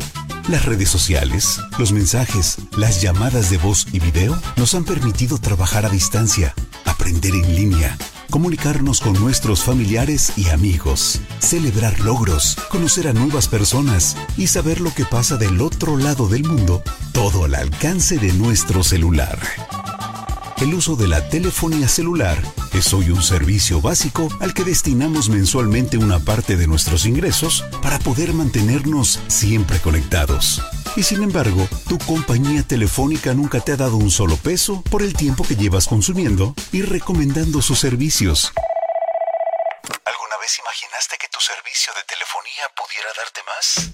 Las 0.47 0.65
redes 0.65 0.89
sociales, 0.89 1.59
los 1.77 1.91
mensajes, 1.91 2.57
las 2.75 3.01
llamadas 3.01 3.49
de 3.49 3.57
voz 3.57 3.87
y 3.91 3.99
video 3.99 4.39
nos 4.55 4.73
han 4.73 4.83
permitido 4.83 5.37
trabajar 5.37 5.85
a 5.85 5.89
distancia, 5.89 6.55
aprender 6.85 7.33
en 7.35 7.55
línea, 7.55 7.97
comunicarnos 8.29 8.99
con 8.99 9.13
nuestros 9.13 9.63
familiares 9.63 10.33
y 10.37 10.49
amigos, 10.49 11.21
celebrar 11.39 11.99
logros, 11.99 12.57
conocer 12.69 13.07
a 13.07 13.13
nuevas 13.13 13.47
personas 13.47 14.17
y 14.37 14.47
saber 14.47 14.81
lo 14.81 14.93
que 14.93 15.05
pasa 15.05 15.37
del 15.37 15.61
otro 15.61 15.97
lado 15.97 16.27
del 16.27 16.43
mundo, 16.43 16.81
todo 17.11 17.45
al 17.45 17.55
alcance 17.55 18.17
de 18.17 18.33
nuestro 18.33 18.83
celular. 18.83 19.39
El 20.57 20.73
uso 20.73 20.95
de 20.95 21.07
la 21.07 21.29
telefonía 21.29 21.87
celular 21.87 22.41
es 22.77 22.93
hoy 22.93 23.09
un 23.09 23.23
servicio 23.23 23.81
básico 23.81 24.29
al 24.39 24.53
que 24.53 24.63
destinamos 24.63 25.29
mensualmente 25.29 25.97
una 25.97 26.19
parte 26.19 26.55
de 26.55 26.67
nuestros 26.67 27.05
ingresos 27.05 27.65
para 27.81 27.99
poder 27.99 28.33
mantenernos 28.33 29.19
siempre 29.27 29.79
conectados. 29.79 30.61
Y 30.95 31.03
sin 31.03 31.23
embargo, 31.23 31.67
tu 31.87 31.97
compañía 31.99 32.63
telefónica 32.63 33.33
nunca 33.33 33.59
te 33.59 33.71
ha 33.71 33.77
dado 33.77 33.97
un 33.97 34.11
solo 34.11 34.37
peso 34.37 34.81
por 34.89 35.01
el 35.01 35.13
tiempo 35.13 35.43
que 35.43 35.55
llevas 35.55 35.87
consumiendo 35.87 36.53
y 36.71 36.81
recomendando 36.81 37.61
sus 37.61 37.79
servicios. 37.79 38.51
¿Alguna 40.05 40.37
vez 40.41 40.59
imaginaste 40.59 41.17
que 41.19 41.27
tu 41.27 41.39
servicio 41.39 41.93
de 41.95 42.03
telefonía 42.03 42.65
pudiera 42.75 43.09
darte 43.17 43.41
más? 43.47 43.89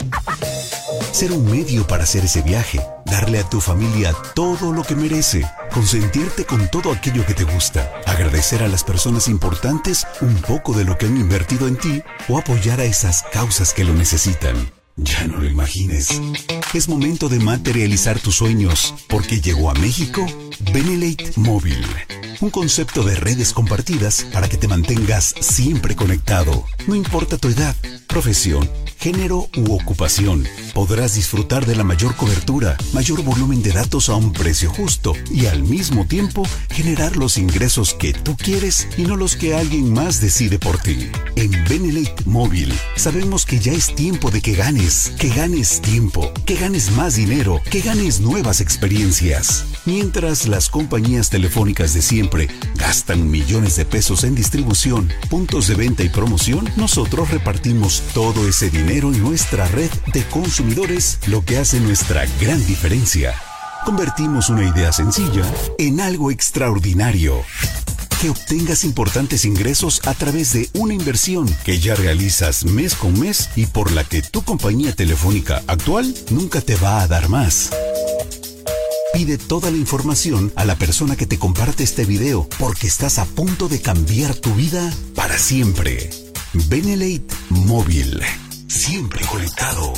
Ser 1.13 1.31
un 1.31 1.49
medio 1.49 1.87
para 1.87 2.03
hacer 2.03 2.25
ese 2.25 2.41
viaje, 2.41 2.79
darle 3.05 3.39
a 3.39 3.49
tu 3.49 3.61
familia 3.61 4.13
todo 4.33 4.73
lo 4.73 4.83
que 4.83 4.95
merece, 4.95 5.49
consentirte 5.73 6.45
con 6.45 6.69
todo 6.69 6.91
aquello 6.91 7.25
que 7.25 7.33
te 7.33 7.43
gusta, 7.43 7.89
agradecer 8.15 8.63
a 8.63 8.67
las 8.67 8.83
personas 8.83 9.27
importantes 9.27 10.07
un 10.21 10.35
poco 10.35 10.73
de 10.73 10.85
lo 10.85 10.97
que 10.97 11.05
han 11.05 11.17
invertido 11.17 11.67
en 11.67 11.77
ti 11.77 12.01
o 12.27 12.37
apoyar 12.37 12.79
a 12.79 12.85
esas 12.85 13.23
causas 13.31 13.73
que 13.73 13.83
lo 13.83 13.93
necesitan. 13.93 14.55
Ya 14.95 15.27
no 15.27 15.37
lo 15.37 15.45
imagines. 15.45 16.21
Es 16.73 16.87
momento 16.87 17.27
de 17.27 17.39
materializar 17.39 18.19
tus 18.19 18.35
sueños, 18.35 18.93
porque 19.09 19.41
llegó 19.41 19.69
a 19.69 19.73
México 19.73 20.25
Benelate 20.71 21.33
Móvil. 21.35 21.85
Un 22.39 22.49
concepto 22.49 23.03
de 23.03 23.15
redes 23.15 23.51
compartidas 23.51 24.25
para 24.31 24.47
que 24.47 24.57
te 24.57 24.67
mantengas 24.67 25.35
siempre 25.39 25.95
conectado, 25.95 26.65
no 26.87 26.95
importa 26.95 27.37
tu 27.37 27.49
edad, 27.49 27.75
profesión 28.07 28.69
género 28.99 29.49
u 29.55 29.73
ocupación. 29.73 30.45
Podrás 30.73 31.15
disfrutar 31.15 31.65
de 31.65 31.75
la 31.75 31.83
mayor 31.83 32.15
cobertura, 32.15 32.77
mayor 32.93 33.21
volumen 33.23 33.61
de 33.61 33.71
datos 33.71 34.09
a 34.09 34.15
un 34.15 34.33
precio 34.33 34.69
justo 34.69 35.13
y 35.31 35.45
al 35.45 35.63
mismo 35.63 36.05
tiempo 36.05 36.43
generar 36.69 37.15
los 37.15 37.37
ingresos 37.37 37.93
que 37.93 38.13
tú 38.13 38.35
quieres 38.35 38.87
y 38.97 39.03
no 39.03 39.15
los 39.15 39.35
que 39.35 39.55
alguien 39.55 39.93
más 39.93 40.21
decide 40.21 40.59
por 40.59 40.77
ti. 40.77 41.09
En 41.35 41.51
Benelete 41.65 42.23
Móvil 42.25 42.73
sabemos 42.95 43.45
que 43.45 43.59
ya 43.59 43.73
es 43.73 43.93
tiempo 43.93 44.31
de 44.31 44.41
que 44.41 44.53
ganes, 44.53 45.11
que 45.19 45.29
ganes 45.29 45.81
tiempo, 45.81 46.31
que 46.45 46.55
ganes 46.55 46.91
más 46.91 47.15
dinero, 47.15 47.61
que 47.69 47.81
ganes 47.81 48.21
nuevas 48.21 48.61
experiencias. 48.61 49.65
Mientras 49.85 50.47
las 50.47 50.69
compañías 50.69 51.29
telefónicas 51.29 51.93
de 51.93 52.01
siempre 52.01 52.47
gastan 52.75 53.29
millones 53.29 53.75
de 53.75 53.85
pesos 53.85 54.23
en 54.23 54.35
distribución, 54.35 55.11
puntos 55.29 55.67
de 55.67 55.75
venta 55.75 56.03
y 56.03 56.09
promoción, 56.09 56.69
nosotros 56.75 57.29
repartimos 57.29 58.01
todo 58.13 58.47
ese 58.47 58.69
dinero 58.69 58.84
y 58.87 59.17
nuestra 59.17 59.67
red 59.69 59.89
de 60.13 60.23
consumidores 60.25 61.17
lo 61.25 61.43
que 61.43 61.57
hace 61.57 61.79
nuestra 61.79 62.25
gran 62.39 62.63
diferencia. 62.67 63.33
Convertimos 63.83 64.49
una 64.49 64.63
idea 64.63 64.93
sencilla 64.93 65.43
en 65.79 65.99
algo 65.99 66.29
extraordinario. 66.29 67.41
Que 68.21 68.29
obtengas 68.29 68.83
importantes 68.83 69.43
ingresos 69.43 70.01
a 70.05 70.13
través 70.13 70.53
de 70.53 70.69
una 70.73 70.93
inversión 70.93 71.47
que 71.65 71.79
ya 71.79 71.95
realizas 71.95 72.63
mes 72.63 72.93
con 72.93 73.19
mes 73.19 73.49
y 73.55 73.65
por 73.65 73.91
la 73.91 74.03
que 74.03 74.21
tu 74.21 74.43
compañía 74.43 74.93
telefónica 74.93 75.63
actual 75.67 76.13
nunca 76.29 76.61
te 76.61 76.75
va 76.75 77.01
a 77.01 77.07
dar 77.07 77.27
más. 77.27 77.71
Pide 79.13 79.39
toda 79.39 79.71
la 79.71 79.77
información 79.77 80.53
a 80.55 80.63
la 80.63 80.75
persona 80.75 81.15
que 81.15 81.25
te 81.25 81.39
comparte 81.39 81.83
este 81.83 82.05
video 82.05 82.47
porque 82.59 82.85
estás 82.85 83.17
a 83.17 83.25
punto 83.25 83.67
de 83.67 83.81
cambiar 83.81 84.35
tu 84.35 84.53
vida 84.53 84.93
para 85.15 85.39
siempre. 85.39 86.11
Benelate 86.69 87.25
Móvil 87.49 88.21
siempre 88.75 89.25
conectado. 89.25 89.93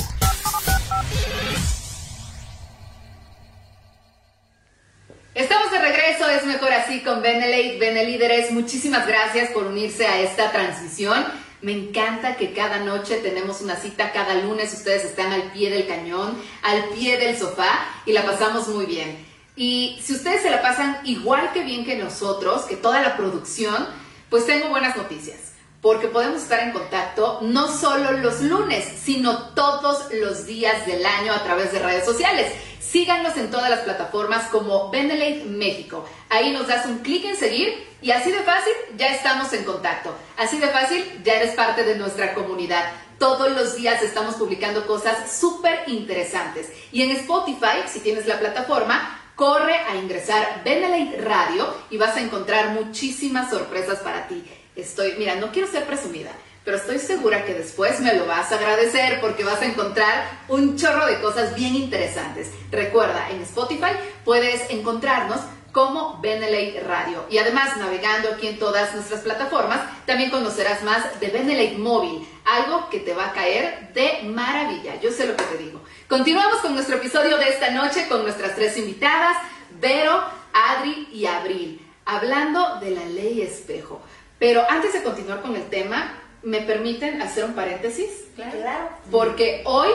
Estamos 5.34 5.72
de 5.72 5.78
regreso, 5.80 6.28
es 6.30 6.46
mejor 6.46 6.72
así 6.72 7.00
con 7.00 7.20
Benelate, 7.20 7.78
Benelíderes. 7.80 8.52
Muchísimas 8.52 9.04
gracias 9.04 9.50
por 9.50 9.64
unirse 9.64 10.06
a 10.06 10.20
esta 10.20 10.52
transmisión. 10.52 11.26
Me 11.60 11.72
encanta 11.72 12.36
que 12.36 12.52
cada 12.52 12.78
noche 12.78 13.16
tenemos 13.16 13.60
una 13.62 13.74
cita, 13.74 14.12
cada 14.12 14.34
lunes 14.34 14.72
ustedes 14.72 15.04
están 15.04 15.32
al 15.32 15.50
pie 15.50 15.70
del 15.70 15.88
cañón, 15.88 16.40
al 16.62 16.84
pie 16.90 17.18
del 17.18 17.36
sofá 17.36 17.84
y 18.06 18.12
la 18.12 18.24
pasamos 18.24 18.68
muy 18.68 18.86
bien. 18.86 19.26
Y 19.56 19.98
si 20.04 20.12
ustedes 20.12 20.42
se 20.42 20.50
la 20.50 20.62
pasan 20.62 20.98
igual 21.02 21.52
que 21.52 21.64
bien 21.64 21.84
que 21.84 21.96
nosotros, 21.96 22.62
que 22.62 22.76
toda 22.76 23.02
la 23.02 23.16
producción, 23.16 23.88
pues 24.30 24.46
tengo 24.46 24.68
buenas 24.68 24.96
noticias 24.96 25.57
porque 25.80 26.08
podemos 26.08 26.42
estar 26.42 26.60
en 26.60 26.72
contacto 26.72 27.38
no 27.42 27.68
solo 27.68 28.12
los 28.12 28.40
lunes, 28.40 28.84
sino 29.00 29.50
todos 29.54 30.12
los 30.12 30.46
días 30.46 30.86
del 30.86 31.04
año 31.06 31.32
a 31.32 31.44
través 31.44 31.72
de 31.72 31.78
redes 31.78 32.04
sociales. 32.04 32.52
Síganos 32.80 33.36
en 33.36 33.50
todas 33.50 33.70
las 33.70 33.80
plataformas 33.80 34.48
como 34.48 34.90
Benelate 34.90 35.44
México. 35.44 36.04
Ahí 36.30 36.52
nos 36.52 36.66
das 36.66 36.86
un 36.86 36.98
clic 36.98 37.24
en 37.24 37.36
seguir 37.36 37.86
Y 38.00 38.12
así 38.12 38.30
de 38.30 38.38
fácil, 38.40 38.72
ya 38.96 39.08
estamos 39.08 39.52
en 39.52 39.64
contacto. 39.64 40.14
Así 40.36 40.58
de 40.58 40.68
fácil, 40.68 41.04
ya 41.24 41.34
eres 41.34 41.54
parte 41.54 41.82
de 41.82 41.96
nuestra 41.96 42.32
comunidad. 42.32 42.84
Todos 43.18 43.50
los 43.50 43.74
días 43.74 44.02
estamos 44.02 44.36
publicando 44.36 44.86
cosas 44.86 45.32
súper 45.32 45.82
interesantes. 45.88 46.68
Y 46.92 47.02
en 47.02 47.10
Spotify, 47.10 47.82
si 47.88 48.00
tienes 48.00 48.26
la 48.26 48.38
plataforma, 48.38 49.20
corre 49.34 49.74
a 49.74 49.96
ingresar 49.96 50.62
Benelite 50.64 51.20
Radio 51.20 51.74
y 51.90 51.98
vas 51.98 52.16
a 52.16 52.20
encontrar 52.20 52.70
muchísimas 52.70 53.50
sorpresas 53.50 53.98
para 53.98 54.28
ti. 54.28 54.44
Estoy, 54.78 55.16
mira, 55.18 55.34
no 55.34 55.50
quiero 55.50 55.66
ser 55.66 55.86
presumida, 55.86 56.30
pero 56.64 56.76
estoy 56.76 57.00
segura 57.00 57.44
que 57.44 57.52
después 57.52 57.98
me 57.98 58.14
lo 58.14 58.26
vas 58.26 58.52
a 58.52 58.54
agradecer 58.54 59.20
porque 59.20 59.42
vas 59.42 59.60
a 59.60 59.66
encontrar 59.66 60.24
un 60.46 60.76
chorro 60.76 61.04
de 61.06 61.20
cosas 61.20 61.56
bien 61.56 61.74
interesantes. 61.74 62.52
Recuerda, 62.70 63.28
en 63.30 63.42
Spotify 63.42 63.90
puedes 64.24 64.70
encontrarnos 64.70 65.40
como 65.72 66.20
Benelate 66.20 66.80
Radio. 66.86 67.24
Y 67.28 67.38
además, 67.38 67.76
navegando 67.76 68.28
aquí 68.30 68.46
en 68.46 68.60
todas 68.60 68.94
nuestras 68.94 69.22
plataformas, 69.22 69.80
también 70.06 70.30
conocerás 70.30 70.84
más 70.84 71.18
de 71.18 71.26
Benelate 71.26 71.76
Móvil, 71.78 72.24
algo 72.44 72.88
que 72.88 73.00
te 73.00 73.14
va 73.14 73.30
a 73.30 73.32
caer 73.32 73.92
de 73.94 74.28
maravilla. 74.28 75.00
Yo 75.00 75.10
sé 75.10 75.26
lo 75.26 75.36
que 75.36 75.42
te 75.42 75.58
digo. 75.58 75.80
Continuamos 76.08 76.58
con 76.60 76.74
nuestro 76.74 76.98
episodio 76.98 77.36
de 77.36 77.48
esta 77.48 77.70
noche 77.70 78.06
con 78.08 78.22
nuestras 78.22 78.54
tres 78.54 78.76
invitadas, 78.76 79.36
Vero, 79.80 80.22
Adri 80.52 81.08
y 81.12 81.26
Abril, 81.26 81.84
hablando 82.04 82.78
de 82.78 82.92
la 82.92 83.04
ley 83.06 83.42
espejo. 83.42 84.00
Pero 84.38 84.64
antes 84.68 84.92
de 84.92 85.02
continuar 85.02 85.42
con 85.42 85.56
el 85.56 85.68
tema, 85.68 86.14
¿me 86.42 86.60
permiten 86.60 87.20
hacer 87.22 87.44
un 87.44 87.54
paréntesis? 87.54 88.08
Claro. 88.34 88.90
Porque 89.10 89.62
hoy 89.64 89.88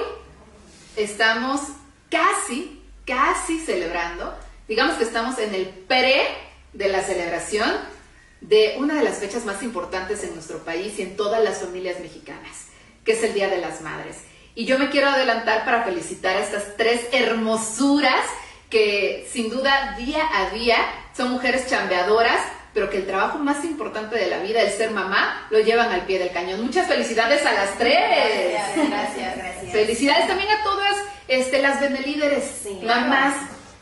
estamos 0.95 1.61
casi, 2.09 2.81
casi 3.05 3.59
celebrando 3.59 4.33
digamos 4.67 4.95
que 4.95 5.03
estamos 5.03 5.37
en 5.39 5.53
el 5.53 5.67
pre 5.67 6.25
de 6.73 6.87
la 6.87 7.01
celebración 7.01 7.69
de 8.41 8.75
una 8.77 8.95
de 8.95 9.03
las 9.03 9.19
fechas 9.19 9.45
más 9.45 9.63
importantes 9.63 10.23
en 10.23 10.33
nuestro 10.33 10.59
país 10.59 10.97
y 10.99 11.03
en 11.03 11.15
todas 11.15 11.43
las 11.43 11.59
familias 11.59 11.99
mexicanas, 11.99 12.67
que 13.05 13.13
es 13.13 13.23
el 13.23 13.33
Día 13.33 13.49
de 13.49 13.59
las 13.59 13.81
Madres. 13.81 14.17
Y 14.55 14.65
yo 14.65 14.77
me 14.77 14.89
quiero 14.89 15.09
adelantar 15.09 15.65
para 15.65 15.83
felicitar 15.83 16.35
a 16.35 16.43
estas 16.43 16.75
tres 16.77 17.07
hermosuras 17.11 18.25
que 18.69 19.27
sin 19.31 19.49
duda 19.49 19.95
día 19.97 20.27
a 20.33 20.49
día 20.49 20.77
son 21.15 21.31
mujeres 21.31 21.67
chambeadoras, 21.69 22.41
pero 22.73 22.89
que 22.89 22.97
el 22.97 23.05
trabajo 23.05 23.37
más 23.37 23.63
importante 23.63 24.15
de 24.15 24.27
la 24.27 24.39
vida, 24.39 24.61
el 24.61 24.71
ser 24.71 24.91
mamá, 24.91 25.47
lo 25.49 25.59
llevan 25.59 25.91
al 25.91 26.05
pie 26.05 26.19
del 26.19 26.31
cañón. 26.31 26.63
Muchas 26.63 26.87
felicidades 26.87 27.45
a 27.45 27.53
las 27.53 27.77
tres. 27.77 27.97
Gracias, 28.89 29.37
gracias. 29.37 29.71
Felicidades 29.71 30.27
también 30.27 30.49
a 30.49 30.63
todas 30.63 30.95
este, 31.27 31.61
las 31.61 31.79
benelíderes, 31.79 32.43
Sí, 32.63 32.79
mamás, 32.83 33.35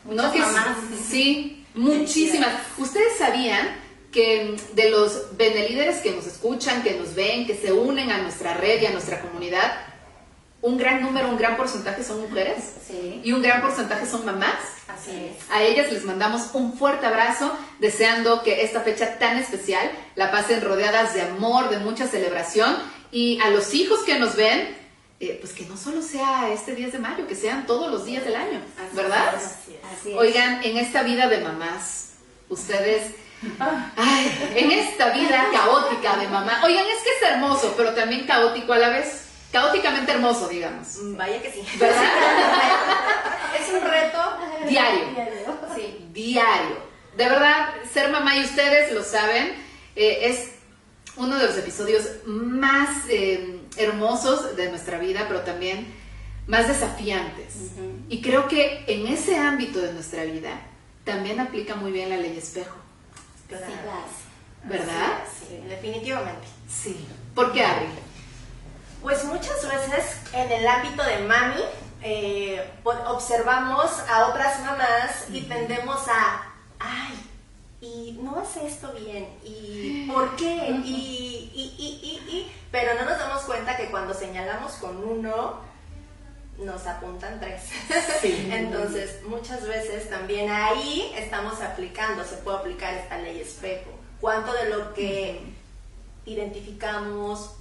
¿no? 0.04 0.30
Que 0.32 0.38
mamás. 0.40 0.76
Sí, 1.08 1.64
muchísimas. 1.74 2.52
¿Ustedes 2.78 3.16
sabían 3.18 3.80
que 4.12 4.56
de 4.74 4.90
los 4.90 5.36
benelíderes 5.36 5.98
que 5.98 6.12
nos 6.12 6.26
escuchan, 6.26 6.82
que 6.82 6.92
nos 6.94 7.14
ven, 7.14 7.46
que 7.46 7.56
se 7.56 7.72
unen 7.72 8.10
a 8.10 8.18
nuestra 8.18 8.54
red 8.54 8.82
y 8.82 8.86
a 8.86 8.90
nuestra 8.90 9.20
comunidad, 9.20 9.72
un 10.62 10.78
gran 10.78 11.02
número, 11.02 11.28
un 11.28 11.36
gran 11.36 11.56
porcentaje 11.56 12.02
son 12.04 12.20
mujeres 12.22 12.62
Sí. 12.86 13.20
y 13.24 13.32
un 13.32 13.42
gran 13.42 13.60
porcentaje 13.60 14.06
son 14.06 14.24
mamás? 14.24 14.54
Así 14.88 15.10
es. 15.10 15.50
A 15.50 15.62
ellas 15.62 15.90
les 15.92 16.04
mandamos 16.04 16.50
un 16.54 16.72
fuerte 16.78 17.04
abrazo, 17.06 17.52
deseando 17.80 18.42
que 18.42 18.62
esta 18.62 18.80
fecha 18.80 19.18
tan 19.18 19.36
especial 19.38 19.90
la 20.14 20.30
pasen 20.30 20.60
rodeadas 20.62 21.14
de 21.14 21.22
amor, 21.22 21.68
de 21.68 21.78
mucha 21.78 22.06
celebración. 22.06 22.76
Y 23.10 23.40
a 23.40 23.50
los 23.50 23.74
hijos 23.74 24.00
que 24.04 24.18
nos 24.18 24.36
ven, 24.36 24.76
eh, 25.20 25.36
pues 25.40 25.52
que 25.52 25.64
no 25.66 25.76
solo 25.76 26.00
sea 26.02 26.48
este 26.52 26.74
10 26.74 26.92
de 26.92 26.98
mayo, 26.98 27.26
que 27.26 27.34
sean 27.34 27.66
todos 27.66 27.90
los 27.90 28.04
días 28.04 28.24
del 28.24 28.36
año, 28.36 28.60
¿verdad? 28.92 29.34
Así 29.34 29.72
es. 29.74 29.98
Así 30.00 30.10
es. 30.12 30.16
Oigan, 30.18 30.62
en 30.64 30.76
esta 30.78 31.02
vida 31.02 31.28
de 31.28 31.38
mamás, 31.38 32.10
ustedes, 32.48 33.12
ay, 33.96 34.52
en 34.56 34.70
esta 34.70 35.10
vida 35.10 35.44
caótica 35.52 36.16
de 36.16 36.28
mamá, 36.28 36.60
oigan, 36.64 36.84
es 36.86 37.02
que 37.02 37.10
es 37.10 37.30
hermoso, 37.32 37.74
pero 37.76 37.94
también 37.94 38.26
caótico 38.26 38.72
a 38.72 38.78
la 38.78 38.88
vez, 38.90 39.24
caóticamente 39.52 40.12
hermoso, 40.12 40.48
digamos, 40.48 40.96
Mm, 40.98 41.16
Vaya 41.16 41.42
que 41.42 41.52
sí. 41.52 41.62
¿verdad? 41.78 42.02
Es 43.60 43.68
un 43.72 43.80
reto. 43.82 44.18
Diario. 44.68 45.08
Diario. 45.14 45.58
Sí, 45.74 46.06
diario. 46.12 46.76
De 47.16 47.28
verdad, 47.28 47.68
ser 47.92 48.10
mamá, 48.10 48.36
y 48.36 48.44
ustedes 48.44 48.92
lo 48.92 49.04
saben, 49.04 49.52
eh, 49.94 50.18
es 50.22 50.52
uno 51.16 51.36
de 51.36 51.46
los 51.46 51.56
episodios 51.58 52.04
más 52.24 53.04
eh, 53.10 53.60
hermosos 53.76 54.56
de 54.56 54.70
nuestra 54.70 54.98
vida, 54.98 55.26
pero 55.28 55.40
también 55.42 55.86
más 56.46 56.66
desafiantes. 56.68 57.54
Y 58.08 58.22
creo 58.22 58.48
que 58.48 58.84
en 58.86 59.06
ese 59.06 59.36
ámbito 59.36 59.78
de 59.80 59.92
nuestra 59.92 60.24
vida 60.24 60.58
también 61.04 61.38
aplica 61.40 61.74
muy 61.76 61.92
bien 61.92 62.08
la 62.08 62.16
ley 62.16 62.36
espejo, 62.38 62.76
Claro. 63.48 63.66
¿verdad? 64.64 65.18
Sí, 65.38 65.58
definitivamente. 65.68 66.46
Sí. 66.68 67.06
¿Por 67.34 67.52
qué, 67.52 67.64
Abril? 67.64 67.90
Pues 69.02 69.24
muchas 69.24 69.68
veces 69.68 70.16
en 70.32 70.50
el 70.50 70.66
ámbito 70.66 71.02
de 71.02 71.18
mami 71.18 71.62
eh, 72.02 72.70
pues, 72.82 72.98
observamos 73.06 73.90
a 74.08 74.28
otras 74.28 74.60
mamás 74.60 75.26
y 75.30 75.42
tendemos 75.42 76.06
a, 76.08 76.52
ay, 76.78 77.30
y 77.80 78.18
no 78.22 78.40
hace 78.40 78.66
esto 78.66 78.92
bien, 78.92 79.28
y 79.44 80.08
¿por 80.12 80.36
qué? 80.36 80.68
Y, 80.84 81.50
y, 81.52 81.74
y, 81.78 82.00
y, 82.00 82.36
y, 82.36 82.52
pero 82.70 82.94
no 82.94 83.04
nos 83.04 83.18
damos 83.18 83.42
cuenta 83.42 83.76
que 83.76 83.90
cuando 83.90 84.14
señalamos 84.14 84.72
con 84.74 84.96
uno, 84.96 85.60
nos 86.58 86.86
apuntan 86.86 87.40
tres. 87.40 87.62
Sí. 88.20 88.48
Entonces, 88.52 89.20
muchas 89.26 89.66
veces 89.66 90.08
también 90.10 90.50
ahí 90.50 91.12
estamos 91.16 91.60
aplicando, 91.60 92.24
se 92.24 92.36
puede 92.36 92.58
aplicar 92.58 92.94
esta 92.94 93.18
ley 93.18 93.40
espejo. 93.40 93.90
¿Cuánto 94.20 94.52
de 94.52 94.70
lo 94.70 94.94
que 94.94 95.40
identificamos, 96.24 97.56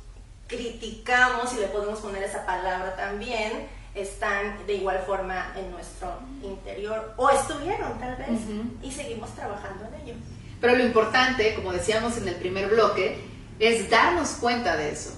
criticamos, 0.52 1.54
y 1.54 1.62
le 1.62 1.68
podemos 1.68 2.00
poner 2.00 2.24
esa 2.24 2.46
palabra 2.46 2.96
también, 2.96 3.68
están 3.96 4.66
de 4.68 4.76
igual 4.76 5.02
forma 5.06 5.54
en 5.58 5.72
nuestro 5.72 6.14
interior 6.44 7.14
o 7.18 7.30
estuvieron 7.30 8.00
tal 8.00 8.16
vez 8.18 8.30
Ujú. 8.30 8.64
y 8.84 8.92
seguimos 8.92 9.34
trabajando 9.36 9.86
en 9.88 10.02
ello. 10.02 10.14
Pero 10.62 10.76
lo 10.76 10.86
importante, 10.86 11.56
como 11.56 11.74
decíamos 11.74 12.18
en 12.18 12.28
el 12.28 12.36
primer 12.36 12.68
bloque, 12.70 13.18
es 13.60 13.90
darnos 13.90 14.30
cuenta 14.40 14.78
de 14.78 14.92
eso. 14.92 15.12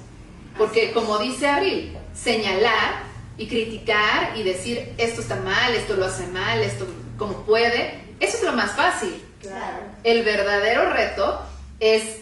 Porque 0.57 0.91
como 0.91 1.17
dice 1.17 1.47
Abril, 1.47 1.97
señalar 2.15 3.03
y 3.37 3.47
criticar 3.47 4.37
y 4.37 4.43
decir 4.43 4.93
esto 4.97 5.21
está 5.21 5.35
mal, 5.37 5.73
esto 5.73 5.95
lo 5.95 6.05
hace 6.05 6.27
mal, 6.27 6.61
esto 6.61 6.87
como 7.17 7.45
puede, 7.45 7.99
eso 8.19 8.37
es 8.37 8.43
lo 8.43 8.53
más 8.53 8.71
fácil. 8.71 9.21
Claro. 9.41 9.77
El 10.03 10.23
verdadero 10.23 10.89
reto 10.91 11.41
es 11.79 12.21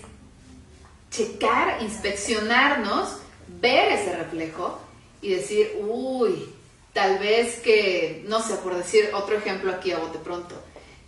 checar, 1.12 1.82
inspeccionarnos, 1.82 3.17
ver 3.60 3.91
ese 3.91 4.15
reflejo 4.15 4.82
y 5.21 5.34
decir, 5.36 5.78
uy, 5.80 6.50
tal 6.93 7.19
vez 7.19 7.58
que, 7.58 8.24
no 8.28 8.41
sé, 8.41 8.56
por 8.56 8.76
decir 8.76 9.12
otro 9.13 9.38
ejemplo 9.38 9.71
aquí 9.71 9.91
a 9.91 10.00
bote 10.00 10.17
pronto, 10.19 10.56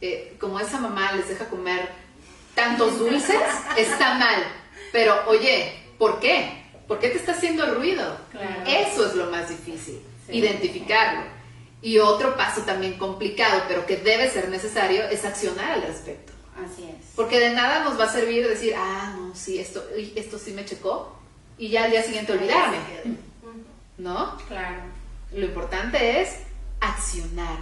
eh, 0.02 0.36
como 0.40 0.60
esa 0.60 0.80
mamá 0.80 1.14
les 1.14 1.30
deja 1.30 1.46
comer 1.50 1.90
tantos 2.54 3.00
dulces, 3.00 3.40
está 3.78 4.16
mal. 4.16 4.44
Pero 4.92 5.16
oye, 5.28 5.74
¿por 5.98 6.20
qué? 6.20 6.62
¿Por 6.88 7.00
qué 7.00 7.10
te 7.10 7.18
está 7.18 7.32
haciendo 7.32 7.66
ruido? 7.74 8.18
Claro. 8.32 8.64
Eso 8.68 9.08
es 9.08 9.16
lo 9.16 9.32
más 9.32 9.50
difícil, 9.50 10.00
Sí. 10.28 10.38
identificarlo. 10.38 11.22
Y 11.82 12.00
otro 12.00 12.38
paso 12.38 12.62
también 12.62 12.98
complicado, 12.98 13.64
pero 13.68 13.86
que 13.86 13.98
debe 13.98 14.30
ser 14.30 14.50
necesario, 14.50 15.04
es 15.08 15.26
accionar 15.26 15.72
al 15.72 15.82
respecto. 15.84 16.33
Así 16.56 16.84
es. 16.84 17.12
Porque 17.16 17.40
de 17.40 17.52
nada 17.52 17.84
nos 17.84 18.00
va 18.00 18.06
a 18.06 18.12
servir 18.12 18.48
decir, 18.48 18.74
ah, 18.78 19.16
no, 19.18 19.36
sí, 19.36 19.60
esto, 19.60 19.84
esto 20.16 20.38
sí 20.38 20.52
me 20.52 20.66
checó, 20.66 21.18
y 21.58 21.70
ya 21.70 21.86
al 21.86 21.92
día 21.92 22.04
siguiente 22.04 22.34
olvidarme, 22.34 22.78
¿no? 23.98 24.38
Claro. 24.48 24.82
Lo 25.34 25.46
importante 25.46 26.22
es 26.22 26.38
accionar. 26.80 27.58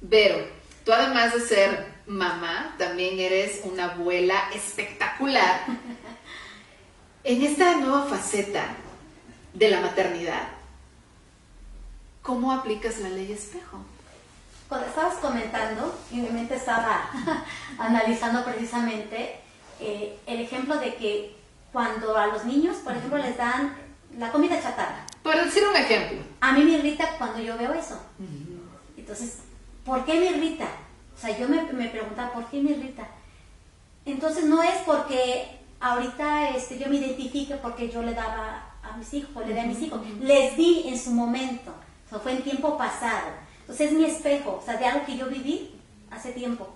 Vero, 0.00 0.46
tú 0.84 0.92
además 0.92 1.34
de 1.34 1.40
ser 1.40 1.94
mamá, 2.06 2.74
también 2.78 3.18
eres 3.18 3.60
una 3.64 3.92
abuela 3.92 4.50
espectacular. 4.54 5.60
En 7.26 7.40
esta 7.40 7.78
nueva 7.78 8.04
faceta 8.04 8.66
de 9.54 9.70
la 9.70 9.80
maternidad, 9.80 10.46
¿cómo 12.20 12.52
aplicas 12.52 12.98
la 12.98 13.08
ley 13.08 13.32
espejo? 13.32 13.78
Cuando 14.68 14.86
estabas 14.88 15.14
comentando, 15.14 15.53
estaba 16.56 17.08
analizando 17.78 18.44
precisamente 18.44 19.40
eh, 19.80 20.18
el 20.26 20.40
ejemplo 20.40 20.76
de 20.78 20.94
que 20.94 21.36
cuando 21.72 22.16
a 22.16 22.28
los 22.28 22.44
niños, 22.44 22.76
por 22.78 22.92
ejemplo, 22.96 23.18
les 23.18 23.36
dan 23.36 23.76
la 24.18 24.30
comida 24.30 24.60
chatarra, 24.62 25.04
Por 25.22 25.34
decir 25.44 25.64
un 25.68 25.74
ejemplo. 25.76 26.18
a 26.40 26.52
mí 26.52 26.62
me 26.64 26.72
irrita 26.72 27.16
cuando 27.18 27.40
yo 27.40 27.58
veo 27.58 27.72
eso. 27.74 28.00
Entonces, 28.96 29.38
¿por 29.84 30.04
qué 30.04 30.14
me 30.20 30.26
irrita? 30.26 30.66
O 31.16 31.18
sea, 31.20 31.36
yo 31.36 31.48
me, 31.48 31.62
me 31.72 31.88
preguntaba, 31.88 32.32
¿por 32.32 32.46
qué 32.46 32.60
me 32.60 32.70
irrita? 32.72 33.06
Entonces, 34.06 34.44
no 34.44 34.62
es 34.62 34.76
porque 34.86 35.58
ahorita 35.80 36.50
este, 36.50 36.78
yo 36.78 36.88
me 36.88 36.96
identifique 36.96 37.54
porque 37.56 37.90
yo 37.90 38.02
le 38.02 38.14
daba 38.14 38.70
a 38.82 38.96
mis 38.96 39.12
hijos, 39.14 39.44
le 39.46 39.52
di 39.54 39.58
a 39.60 39.64
mis 39.66 39.80
hijos. 39.82 40.00
Les 40.20 40.56
di 40.56 40.84
en 40.86 40.98
su 40.98 41.10
momento. 41.10 41.72
O 42.06 42.10
sea, 42.10 42.18
fue 42.20 42.32
en 42.32 42.42
tiempo 42.42 42.78
pasado. 42.78 43.28
Entonces, 43.62 43.88
es 43.90 43.92
mi 43.96 44.04
espejo, 44.04 44.60
o 44.62 44.64
sea, 44.64 44.76
de 44.76 44.84
algo 44.86 45.06
que 45.06 45.16
yo 45.16 45.26
viví 45.26 45.73
hace 46.14 46.32
tiempo. 46.32 46.68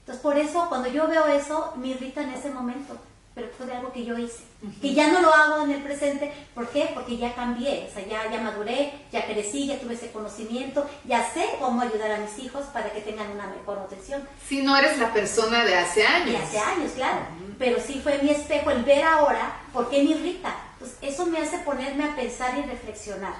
Entonces, 0.00 0.22
por 0.22 0.38
eso, 0.38 0.66
cuando 0.68 0.88
yo 0.88 1.08
veo 1.08 1.26
eso, 1.26 1.72
me 1.76 1.88
irrita 1.88 2.22
en 2.22 2.30
ese 2.30 2.50
momento, 2.50 2.96
pero 3.34 3.48
fue 3.56 3.66
de 3.66 3.74
algo 3.74 3.92
que 3.92 4.04
yo 4.04 4.16
hice, 4.16 4.44
que 4.80 4.94
ya 4.94 5.10
no 5.10 5.20
lo 5.20 5.34
hago 5.34 5.64
en 5.64 5.72
el 5.72 5.82
presente. 5.82 6.32
¿Por 6.54 6.68
qué? 6.68 6.90
Porque 6.94 7.18
ya 7.18 7.34
cambié, 7.34 7.86
o 7.90 7.92
sea, 7.92 8.06
ya, 8.06 8.30
ya 8.30 8.40
maduré, 8.40 8.92
ya 9.12 9.26
crecí, 9.26 9.66
ya 9.66 9.78
tuve 9.78 9.94
ese 9.94 10.10
conocimiento, 10.10 10.88
ya 11.04 11.28
sé 11.28 11.44
cómo 11.60 11.82
ayudar 11.82 12.12
a 12.12 12.18
mis 12.18 12.38
hijos 12.38 12.64
para 12.72 12.90
que 12.92 13.00
tengan 13.00 13.30
una 13.30 13.48
mejor 13.48 13.78
nutrición. 13.78 14.26
Si 14.48 14.62
no 14.62 14.76
eres 14.76 14.96
la 14.98 15.12
persona 15.12 15.64
de 15.64 15.74
hace 15.74 16.06
años. 16.06 16.30
De 16.30 16.36
hace 16.38 16.58
años, 16.58 16.92
claro. 16.92 17.26
Pero 17.58 17.78
sí 17.78 18.00
fue 18.02 18.22
mi 18.22 18.30
espejo 18.30 18.70
el 18.70 18.84
ver 18.84 19.04
ahora 19.04 19.60
por 19.72 19.90
qué 19.90 20.02
me 20.02 20.10
irrita. 20.10 20.54
Pues 20.78 20.96
eso 21.02 21.26
me 21.26 21.38
hace 21.38 21.58
ponerme 21.58 22.04
a 22.04 22.16
pensar 22.16 22.56
y 22.56 22.62
reflexionar. 22.62 23.34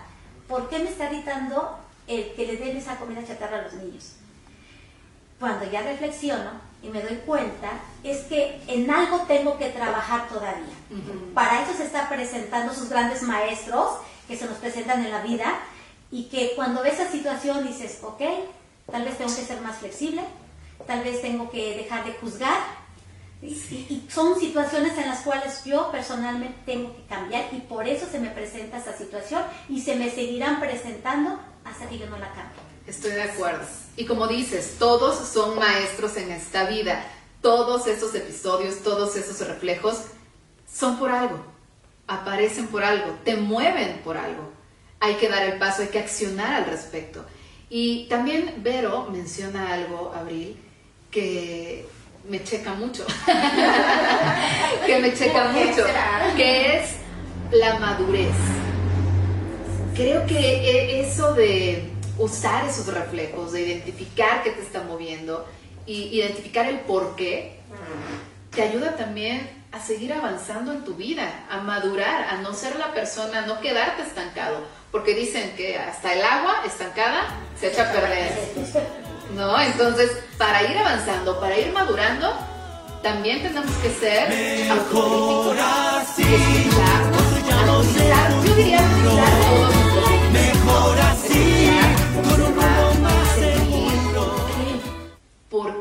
¿Por 0.49 0.69
qué 0.69 0.81
me 0.81 0.91
está 0.91 1.11
irritando 1.13 1.79
el 2.07 2.35
que 2.35 2.47
le 2.47 2.57
den 2.57 2.77
esa 2.77 2.97
comida 2.97 3.25
chatarra 3.27 3.61
a 3.61 3.63
los 3.63 3.75
niños? 3.75 4.17
Cuando 5.39 5.71
ya 5.71 5.83
reflexiono 5.83 6.51
y 6.83 6.89
me 6.89 7.03
doy 7.03 7.17
cuenta, 7.27 7.71
es 8.03 8.25
que 8.25 8.61
en 8.69 8.91
algo 8.91 9.21
tengo 9.29 9.59
que 9.59 9.69
trabajar 9.69 10.29
todavía. 10.29 10.75
Para 11.35 11.63
eso 11.63 11.75
se 11.75 11.85
están 11.85 12.09
presentando 12.09 12.73
sus 12.73 12.89
grandes 12.89 13.23
maestros 13.23 13.99
que 14.29 14.37
se 14.37 14.47
nos 14.47 14.57
presentan 14.59 15.05
en 15.05 15.11
la 15.11 15.23
vida 15.23 15.59
y 16.11 16.25
que 16.25 16.53
cuando 16.55 16.83
ves 16.83 16.95
esa 16.95 17.11
situación 17.11 17.67
dices, 17.67 18.01
ok, 18.03 18.23
tal 18.91 19.05
vez 19.05 19.19
tengo 19.19 19.35
que 19.35 19.43
ser 19.43 19.61
más 19.61 19.77
flexible, 19.77 20.23
tal 20.87 21.03
vez 21.03 21.21
tengo 21.21 21.51
que 21.51 21.77
dejar 21.77 22.05
de 22.05 22.13
juzgar. 22.15 22.59
Y, 23.43 23.49
y 23.49 24.07
son 24.09 24.39
situaciones 24.41 24.97
en 24.97 25.11
las 25.11 25.21
cuales 25.21 25.63
yo 25.65 25.91
personalmente 25.93 26.57
tengo 26.65 26.97
que 26.97 27.05
cambiar 27.05 27.45
y 27.53 27.59
por 27.59 27.87
eso 27.87 28.07
se 28.11 28.19
me 28.19 28.31
presenta 28.31 28.79
esa 28.79 28.97
situación 28.97 29.43
y 29.69 29.83
se 29.83 29.95
me 29.95 30.11
seguirán 30.11 30.59
presentando 30.59 31.39
hasta 31.63 31.87
que 31.87 31.99
yo 31.99 32.07
no 32.09 32.17
la 32.17 32.29
cambie. 32.29 32.66
Estoy 32.87 33.13
de 33.13 33.23
acuerdo. 33.23 33.65
Y 33.97 34.05
como 34.05 34.29
dices, 34.29 34.77
todos 34.79 35.29
son 35.29 35.59
maestros 35.59 36.17
en 36.17 36.31
esta 36.31 36.65
vida. 36.65 37.05
Todos 37.43 37.87
esos 37.87 38.15
episodios, 38.15 38.83
todos 38.83 39.17
esos 39.17 39.47
reflejos 39.47 40.03
son 40.73 40.99
por 40.99 41.11
algo. 41.11 41.45
Aparecen 42.07 42.69
por 42.69 42.85
algo, 42.85 43.19
te 43.25 43.37
mueven 43.37 44.01
por 44.05 44.17
algo. 44.17 44.53
Hay 45.01 45.15
que 45.15 45.29
dar 45.29 45.43
el 45.43 45.59
paso, 45.59 45.83
hay 45.83 45.89
que 45.89 45.99
accionar 45.99 46.55
al 46.55 46.67
respecto. 46.67 47.25
Y 47.69 48.07
también 48.09 48.55
Vero 48.59 49.09
menciona 49.11 49.73
algo, 49.73 50.13
Abril, 50.15 50.57
que 51.11 51.87
me 52.29 52.43
checa 52.45 52.75
mucho. 52.75 53.05
que 54.87 54.99
me 54.99 55.13
checa 55.15 55.49
mucho. 55.49 55.85
Que 56.37 56.77
es 56.77 56.91
la 57.51 57.79
madurez. 57.79 58.35
Creo 59.95 60.27
que 60.27 60.39
e, 60.39 61.01
eso 61.01 61.35
de 61.35 61.91
usar 62.19 62.67
esos 62.67 62.87
reflejos, 62.87 63.53
de 63.53 63.63
identificar 63.63 64.43
qué 64.43 64.51
te 64.51 64.63
está 64.63 64.83
moviendo 64.83 65.47
y 65.87 66.19
identificar 66.19 66.67
el 66.67 66.81
por 66.81 67.17
qué, 67.17 67.61
te 68.51 68.63
ayuda 68.63 68.97
también 68.97 69.49
a 69.73 69.81
seguir 69.81 70.13
avanzando 70.13 70.73
en 70.73 70.85
tu 70.85 70.95
vida, 70.95 71.45
a 71.51 71.59
madurar, 71.59 72.29
a 72.31 72.39
no 72.39 72.55
ser 72.55 72.77
la 72.77 72.93
persona, 72.95 73.41
a 73.41 73.47
no 73.47 73.61
quedarte 73.61 74.03
estancado, 74.03 74.61
porque 74.91 75.15
dicen 75.15 75.55
que 75.57 75.77
hasta 75.79 76.15
el 76.15 76.23
agua 76.23 76.63
estancada 76.65 77.27
se 77.59 77.69
echa 77.69 77.91
a 77.91 77.93
perder. 77.93 78.33
¿No? 79.35 79.61
Entonces, 79.61 80.11
para 80.39 80.63
ir 80.63 80.79
avanzando, 80.79 81.39
para 81.41 81.59
ir 81.59 81.73
madurando, 81.73 82.33
también 83.03 83.43
tenemos 83.43 83.71
que 83.77 83.91
ser 83.91 84.71
autocríticos, 84.71 85.57
yo 88.31 88.55
diría 88.55 88.81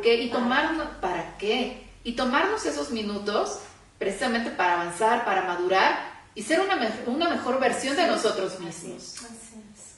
qué? 0.05 0.21
Y 0.21 0.29
tomarnos, 0.29 0.87
¿para 1.01 1.35
qué? 1.37 1.83
Y 2.03 2.13
tomarnos 2.13 2.65
esos 2.65 2.91
minutos 2.91 3.59
precisamente 3.97 4.51
para 4.51 4.73
avanzar, 4.73 5.25
para 5.25 5.41
madurar 5.45 5.97
y 6.35 6.43
ser 6.43 6.61
una, 6.61 6.77
una 7.07 7.29
mejor 7.29 7.59
versión 7.59 7.95
de 7.95 8.05
nosotros 8.05 8.59
mismos. 8.59 9.15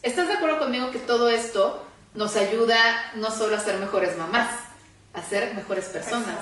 ¿Estás 0.02 0.28
de 0.30 0.36
acuerdo 0.36 0.60
conmigo 0.60 0.91
que 0.91 1.00
todo 1.00 1.30
esto 1.30 1.86
nos 2.13 2.38
ayuda 2.38 2.78
no 3.15 3.30
solo 3.32 3.58
a 3.58 3.60
ser 3.60 3.78
mejores 3.80 4.17
mamás, 4.17 4.50
a 5.13 5.22
ser 5.22 5.54
mejores 5.56 5.86
personas, 5.86 6.38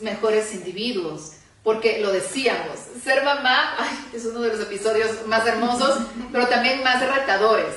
mejores 0.00 0.54
individuos? 0.54 1.32
Porque 1.62 2.00
lo 2.00 2.10
decíamos, 2.10 2.78
ser 3.04 3.24
mamá 3.24 3.76
es 4.12 4.24
uno 4.24 4.40
de 4.40 4.48
los 4.48 4.60
episodios 4.60 5.26
más 5.26 5.46
hermosos, 5.46 5.98
pero 6.32 6.48
también 6.48 6.82
más 6.82 7.06
retadores. 7.06 7.74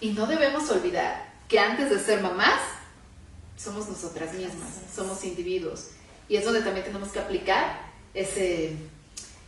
Y 0.00 0.12
no 0.12 0.26
debemos 0.26 0.70
olvidar 0.70 1.26
que 1.46 1.60
antes 1.60 1.90
de 1.90 1.98
ser 1.98 2.22
mamás, 2.22 2.60
somos 3.56 3.88
nosotras 3.88 4.32
mismas, 4.34 4.70
somos 4.94 5.22
individuos. 5.24 5.88
Y 6.28 6.36
es 6.36 6.44
donde 6.44 6.62
también 6.62 6.84
tenemos 6.84 7.10
que 7.10 7.20
aplicar 7.20 7.80
ese, 8.14 8.76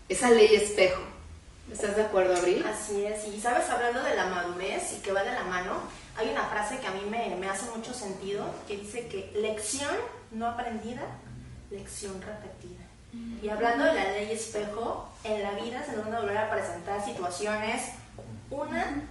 esa 0.09 0.31
ley 0.31 0.55
espejo. 0.55 1.03
¿Estás 1.73 1.97
de 1.97 2.03
acuerdo, 2.03 2.35
Abril? 2.35 2.65
Así 2.67 3.05
es. 3.05 3.27
Y 3.29 3.41
sabes, 3.41 3.69
hablando 3.69 4.03
de 4.03 4.15
la 4.15 4.27
madurez 4.27 4.95
y 4.97 5.03
que 5.03 5.13
va 5.13 5.23
de 5.23 5.33
la 5.33 5.45
mano, 5.45 5.83
hay 6.17 6.31
una 6.31 6.45
frase 6.45 6.79
que 6.79 6.87
a 6.87 6.93
mí 6.93 7.03
me, 7.11 7.37
me 7.37 7.49
hace 7.49 7.71
mucho 7.77 7.93
sentido, 7.93 8.47
que 8.67 8.79
dice 8.79 9.07
que 9.07 9.31
lección 9.35 9.95
no 10.31 10.47
aprendida, 10.47 11.03
lección 11.71 12.21
repetida. 12.23 12.85
Y 13.43 13.49
hablando 13.49 13.85
de 13.85 13.95
la 13.95 14.13
ley 14.13 14.31
espejo, 14.33 15.09
en 15.25 15.43
la 15.43 15.53
vida 15.53 15.85
se 15.85 15.93
nos 15.97 16.05
van 16.05 16.15
a 16.15 16.21
volver 16.21 16.39
a 16.39 16.51
presentar 16.51 17.05
situaciones, 17.05 17.93
una 18.51 19.03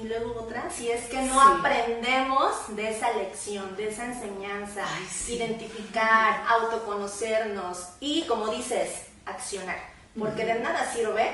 y 0.00 0.06
luego 0.06 0.42
otra, 0.42 0.70
si 0.70 0.90
es 0.90 1.06
que 1.06 1.20
no 1.22 1.40
aprendemos 1.40 2.76
de 2.76 2.90
esa 2.90 3.12
lección, 3.14 3.76
de 3.76 3.88
esa 3.88 4.04
enseñanza, 4.04 4.84
identificar, 5.26 6.44
autoconocernos 6.48 7.78
y, 7.98 8.22
como 8.26 8.48
dices, 8.48 9.06
accionar. 9.26 9.78
Porque 10.16 10.44
de 10.44 10.60
nada 10.60 10.90
sirve 10.92 11.32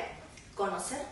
conocer 0.55 1.03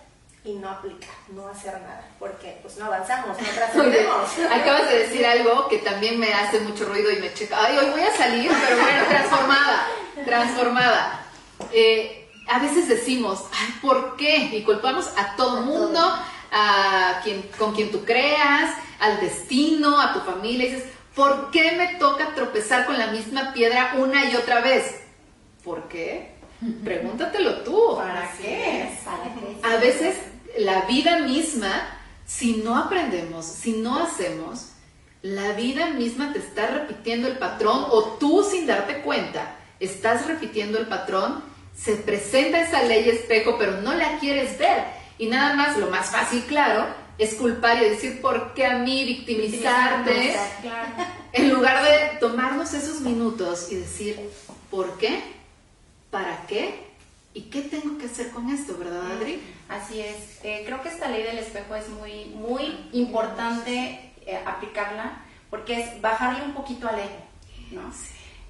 y 0.44 0.54
no 0.54 0.70
aplicar, 0.70 1.14
no 1.28 1.46
hacer 1.46 1.74
nada, 1.74 2.08
porque 2.18 2.58
pues 2.62 2.76
no 2.78 2.86
avanzamos, 2.86 3.38
no 3.40 3.48
trascendemos. 3.48 4.30
Acabas 4.50 4.90
de 4.90 4.98
decir 5.00 5.26
algo 5.26 5.68
que 5.68 5.78
también 5.78 6.18
me 6.18 6.32
hace 6.32 6.58
mucho 6.60 6.86
ruido 6.86 7.10
y 7.10 7.16
me 7.16 7.34
checa. 7.34 7.56
Ay, 7.64 7.76
hoy 7.76 7.90
voy 7.90 8.02
a 8.02 8.16
salir, 8.16 8.50
pero 8.66 8.80
bueno, 8.80 9.04
transformada, 9.08 9.88
transformada. 10.24 11.26
Eh, 11.72 12.30
a 12.48 12.58
veces 12.58 12.88
decimos, 12.88 13.44
ay, 13.52 13.74
¿por 13.80 14.16
qué? 14.16 14.36
Y 14.36 14.62
culpamos 14.64 15.08
a 15.16 15.36
todo 15.36 15.58
el 15.58 15.64
mundo, 15.64 16.00
a 16.52 17.20
quien, 17.24 17.42
con 17.58 17.74
quien 17.74 17.90
tú 17.90 18.04
creas, 18.04 18.76
al 19.00 19.20
destino, 19.20 19.98
a 19.98 20.12
tu 20.12 20.20
familia, 20.20 20.68
y 20.68 20.70
dices, 20.72 20.88
¿por 21.14 21.50
qué 21.50 21.72
me 21.72 21.98
toca 21.98 22.34
tropezar 22.34 22.86
con 22.86 22.98
la 22.98 23.08
misma 23.08 23.52
piedra 23.52 23.94
una 23.96 24.30
y 24.30 24.36
otra 24.36 24.60
vez? 24.60 25.00
¿Por 25.64 25.88
qué? 25.88 26.34
Pregúntatelo 26.84 27.62
tú. 27.62 27.96
¿Para 27.96 28.30
qué? 28.38 28.90
A 29.62 29.76
veces 29.76 30.16
la 30.58 30.82
vida 30.82 31.20
misma, 31.20 31.88
si 32.26 32.56
no 32.58 32.76
aprendemos, 32.76 33.46
si 33.46 33.72
no 33.72 33.98
hacemos, 33.98 34.68
la 35.22 35.52
vida 35.52 35.90
misma 35.90 36.32
te 36.32 36.40
está 36.40 36.66
repitiendo 36.66 37.28
el 37.28 37.38
patrón 37.38 37.86
o 37.90 38.02
tú 38.20 38.44
sin 38.48 38.66
darte 38.66 39.00
cuenta 39.02 39.56
estás 39.78 40.26
repitiendo 40.26 40.78
el 40.78 40.86
patrón, 40.86 41.42
se 41.76 41.96
presenta 41.96 42.60
esa 42.60 42.82
ley 42.82 43.08
espejo 43.08 43.56
pero 43.58 43.80
no 43.80 43.94
la 43.94 44.18
quieres 44.18 44.58
ver 44.58 44.84
y 45.22 45.26
nada 45.26 45.54
más, 45.54 45.76
lo 45.78 45.88
más 45.88 46.10
fácil, 46.10 46.42
claro, 46.46 46.84
es 47.16 47.34
culpar 47.34 47.80
y 47.80 47.90
decir, 47.90 48.20
¿por 48.20 48.54
qué 48.54 48.66
a 48.66 48.78
mí 48.78 49.04
victimizarte? 49.04 50.34
En 51.32 51.48
lugar 51.48 51.82
de 51.84 52.18
tomarnos 52.18 52.74
esos 52.74 53.00
minutos 53.02 53.70
y 53.70 53.76
decir, 53.76 54.18
¿por 54.68 54.98
qué? 54.98 55.22
¿Para 56.10 56.44
qué? 56.48 56.88
¿Y 57.34 57.42
qué 57.42 57.62
tengo 57.62 57.98
que 57.98 58.06
hacer 58.06 58.30
con 58.32 58.50
esto, 58.50 58.76
verdad, 58.76 59.12
Adri? 59.12 59.40
Así 59.68 60.00
es. 60.00 60.40
Eh, 60.42 60.64
creo 60.66 60.82
que 60.82 60.88
esta 60.88 61.08
ley 61.08 61.22
del 61.22 61.38
espejo 61.38 61.76
es 61.76 61.88
muy, 61.88 62.24
muy 62.34 62.88
importante 62.92 64.12
eh, 64.26 64.42
aplicarla 64.44 65.22
porque 65.50 65.80
es 65.80 66.00
bajarle 66.00 66.44
un 66.44 66.52
poquito 66.52 66.88
al 66.88 66.98
ego, 66.98 67.24
¿no? 67.70 67.92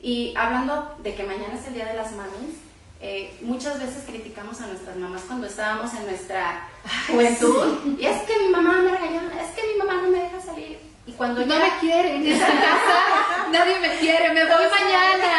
Y 0.00 0.32
hablando 0.38 0.96
de 1.02 1.14
que 1.14 1.22
mañana 1.22 1.54
es 1.54 1.66
el 1.66 1.74
Día 1.74 1.86
de 1.86 1.94
las 1.94 2.12
Mamis, 2.12 2.56
eh, 3.04 3.36
muchas 3.40 3.80
veces 3.80 4.04
criticamos 4.06 4.60
a 4.60 4.68
nuestras 4.68 4.96
mamás 4.96 5.22
cuando 5.26 5.48
estábamos 5.48 5.92
en 5.94 6.06
nuestra 6.06 6.68
juventud. 7.08 7.98
Y 7.98 8.06
es 8.06 8.22
que 8.22 8.38
mi 8.38 8.48
mamá 8.48 8.74
me 8.74 8.92
regañó, 8.92 9.22
es 9.40 9.50
que 9.56 9.72
mi 9.72 9.78
mamá 9.78 10.02
no 10.02 10.08
me 10.08 10.22
deja 10.22 10.40
salir. 10.40 10.78
Y 11.04 11.10
cuando 11.12 11.44
no 11.44 11.56
me 11.56 11.78
quiere 11.80 12.14
en 12.14 12.26
esa 12.28 12.46
casa, 12.46 13.48
nadie 13.50 13.80
me 13.80 13.96
quiere, 13.96 14.32
me 14.32 14.44
voy 14.44 14.66
mañana. 14.70 15.34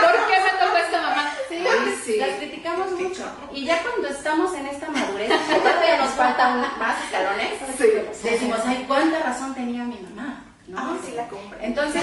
¿Por 0.00 0.12
qué 0.28 0.40
me 0.40 0.64
tocó 0.64 0.76
esta 0.76 1.02
mamá? 1.02 1.32
Sí, 1.48 1.64
sí. 2.04 2.16
las 2.16 2.36
criticamos 2.36 2.92
mucho. 2.92 3.24
Y 3.52 3.64
ya 3.64 3.82
cuando 3.82 4.08
estamos 4.08 4.54
en 4.54 4.66
esta 4.68 4.88
madurez, 4.88 5.30
todavía 5.48 5.96
nos 5.98 6.10
faltan 6.10 6.60
más 6.60 7.04
escalones. 7.04 7.54
Sí. 7.76 8.28
Decimos, 8.28 8.60
ay, 8.64 8.84
¿cuánta 8.86 9.18
razón 9.18 9.52
tenía 9.52 9.82
mi 9.82 9.98
mamá? 9.98 10.44
¿No? 10.70 10.98
sí 11.04 11.12
la 11.12 11.28
Entonces, 11.60 12.02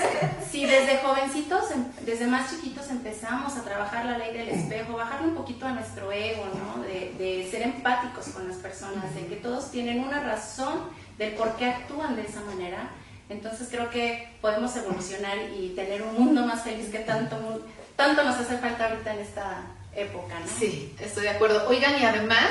si 0.50 0.66
desde 0.66 0.98
jovencitos, 0.98 1.70
em, 1.70 1.84
desde 2.04 2.26
más 2.26 2.50
chiquitos 2.50 2.88
empezamos 2.90 3.56
a 3.56 3.62
trabajar 3.62 4.06
la 4.06 4.18
ley 4.18 4.32
del 4.32 4.48
espejo, 4.48 4.94
bajarle 4.94 5.28
un 5.28 5.34
poquito 5.34 5.66
a 5.66 5.72
nuestro 5.72 6.10
ego, 6.12 6.44
¿no? 6.54 6.82
De, 6.82 7.14
de 7.18 7.48
ser 7.50 7.62
empáticos 7.62 8.28
con 8.28 8.48
las 8.48 8.56
personas, 8.58 9.14
de 9.14 9.26
que 9.26 9.36
todos 9.36 9.70
tienen 9.70 10.00
una 10.00 10.20
razón 10.20 10.88
del 11.18 11.32
por 11.34 11.56
qué 11.56 11.66
actúan 11.66 12.16
de 12.16 12.22
esa 12.22 12.40
manera, 12.40 12.90
Entonces 13.28 13.68
creo 13.70 13.88
que 13.88 14.36
podemos 14.42 14.76
evolucionar 14.76 15.38
y 15.58 15.70
tener 15.74 16.02
un 16.02 16.14
mundo 16.14 16.44
más 16.46 16.62
feliz 16.62 16.90
que 16.90 16.98
tanto, 16.98 17.64
tanto 17.96 18.22
nos 18.22 18.36
hace 18.36 18.58
falta 18.58 18.84
ahorita 18.84 19.14
en 19.14 19.20
esta 19.20 19.62
época, 19.96 20.38
¿no? 20.40 20.46
Sí, 20.46 20.94
estoy 21.00 21.22
de 21.22 21.30
acuerdo. 21.30 21.66
Oigan, 21.68 22.00
y 22.00 22.04
además, 22.04 22.50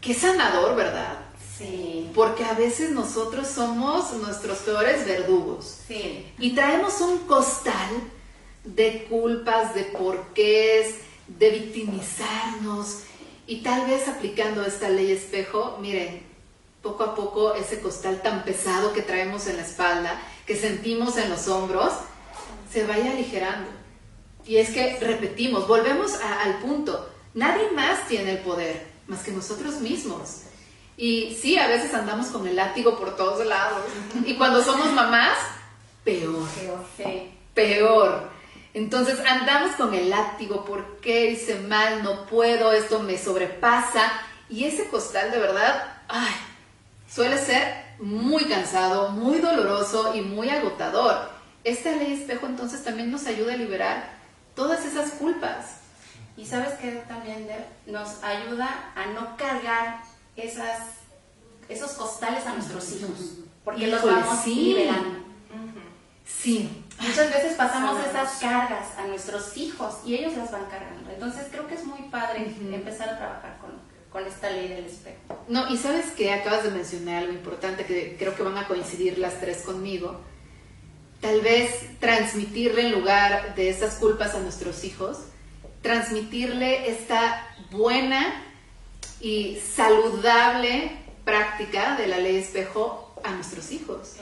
qué 0.00 0.14
sanador, 0.14 0.76
¿verdad? 0.76 1.18
Sí. 1.56 2.10
Porque 2.14 2.44
a 2.44 2.54
veces 2.54 2.90
nosotros 2.90 3.46
somos 3.48 4.12
nuestros 4.14 4.58
peores 4.58 5.06
verdugos. 5.06 5.78
Sí. 5.86 6.26
Y 6.38 6.54
traemos 6.54 7.00
un 7.00 7.18
costal 7.18 7.90
de 8.64 9.04
culpas, 9.04 9.74
de 9.74 9.84
porqués, 9.84 10.96
de 11.28 11.50
victimizarnos. 11.50 13.00
Y 13.46 13.62
tal 13.62 13.86
vez 13.86 14.08
aplicando 14.08 14.64
esta 14.64 14.88
ley 14.88 15.12
espejo, 15.12 15.78
miren, 15.80 16.22
poco 16.82 17.04
a 17.04 17.14
poco 17.14 17.54
ese 17.54 17.80
costal 17.80 18.20
tan 18.22 18.44
pesado 18.44 18.92
que 18.92 19.02
traemos 19.02 19.46
en 19.46 19.56
la 19.56 19.62
espalda, 19.62 20.20
que 20.46 20.56
sentimos 20.56 21.16
en 21.16 21.30
los 21.30 21.48
hombros, 21.48 21.92
se 22.72 22.86
vaya 22.86 23.12
aligerando. 23.12 23.70
Y 24.46 24.56
es 24.56 24.70
que 24.70 24.98
repetimos, 24.98 25.66
volvemos 25.66 26.12
al 26.14 26.58
punto, 26.58 27.08
nadie 27.32 27.70
más 27.70 28.06
tiene 28.08 28.32
el 28.32 28.38
poder 28.38 28.86
más 29.06 29.22
que 29.22 29.30
nosotros 29.30 29.80
mismos. 29.80 30.42
Y 30.96 31.36
sí, 31.40 31.58
a 31.58 31.66
veces 31.66 31.92
andamos 31.94 32.28
con 32.28 32.46
el 32.46 32.56
látigo 32.56 32.98
por 32.98 33.16
todos 33.16 33.44
lados. 33.46 33.82
Y 34.24 34.34
cuando 34.34 34.62
somos 34.62 34.92
mamás, 34.92 35.36
peor. 36.04 36.46
Peor. 36.48 36.84
Sí. 36.96 37.32
Peor. 37.54 38.28
Entonces 38.74 39.20
andamos 39.26 39.72
con 39.76 39.94
el 39.94 40.10
látigo, 40.10 40.64
¿por 40.64 41.00
qué 41.00 41.30
hice 41.30 41.60
mal? 41.60 42.02
No 42.02 42.26
puedo, 42.26 42.72
esto 42.72 43.00
me 43.00 43.16
sobrepasa. 43.16 44.12
Y 44.48 44.64
ese 44.64 44.88
costal 44.88 45.30
de 45.30 45.38
verdad, 45.38 45.96
ay, 46.08 46.34
suele 47.08 47.38
ser 47.38 47.84
muy 47.98 48.44
cansado, 48.44 49.10
muy 49.10 49.38
doloroso 49.38 50.14
y 50.14 50.20
muy 50.20 50.50
agotador. 50.50 51.30
Esta 51.62 51.92
ley 51.92 52.14
espejo 52.14 52.46
entonces 52.46 52.84
también 52.84 53.10
nos 53.10 53.26
ayuda 53.26 53.54
a 53.54 53.56
liberar 53.56 54.10
todas 54.54 54.84
esas 54.84 55.12
culpas. 55.12 55.78
Y 56.36 56.44
sabes 56.44 56.74
que 56.74 56.90
también 57.08 57.48
nos 57.86 58.22
ayuda 58.24 58.92
a 58.96 59.06
no 59.06 59.36
cargar 59.36 60.02
esas, 60.36 60.80
esos 61.68 61.92
costales 61.92 62.46
a 62.46 62.54
nuestros 62.54 62.92
hijos, 62.92 63.38
porque 63.64 63.86
los 63.86 64.02
vamos 64.02 64.46
liberando. 64.46 65.24
Sí. 66.24 66.84
Muchas 67.00 67.32
veces 67.32 67.54
pasamos 67.54 67.98
esas 68.06 68.38
cargas 68.40 68.96
a 68.96 69.06
nuestros 69.06 69.56
hijos 69.56 69.96
y 70.06 70.14
ellos 70.14 70.36
las 70.36 70.52
van 70.52 70.66
cargando. 70.66 71.10
Entonces 71.10 71.48
creo 71.50 71.66
que 71.66 71.74
es 71.74 71.84
muy 71.84 72.02
padre 72.10 72.54
empezar 72.72 73.08
a 73.08 73.18
trabajar 73.18 73.58
con, 73.60 73.72
con 74.10 74.26
esta 74.26 74.50
ley 74.50 74.68
del 74.68 74.84
espejo. 74.84 75.44
No, 75.48 75.68
y 75.68 75.76
sabes 75.76 76.12
que 76.12 76.32
acabas 76.32 76.62
de 76.64 76.70
mencionar 76.70 77.24
algo 77.24 77.32
importante 77.32 77.84
que 77.84 78.16
creo 78.16 78.34
que 78.36 78.42
van 78.42 78.56
a 78.56 78.68
coincidir 78.68 79.18
las 79.18 79.40
tres 79.40 79.62
conmigo. 79.62 80.20
Tal 81.20 81.40
vez 81.40 81.98
transmitirle 82.00 82.86
en 82.86 82.92
lugar 82.92 83.54
de 83.54 83.70
esas 83.70 83.96
culpas 83.96 84.34
a 84.34 84.40
nuestros 84.40 84.84
hijos, 84.84 85.18
transmitirle 85.82 86.90
esta 86.90 87.46
buena 87.70 88.42
y 89.20 89.58
saludable 89.74 90.92
práctica 91.24 91.96
de 91.96 92.06
la 92.06 92.18
ley 92.18 92.36
espejo 92.36 93.14
a 93.22 93.30
nuestros 93.32 93.72
hijos. 93.72 94.16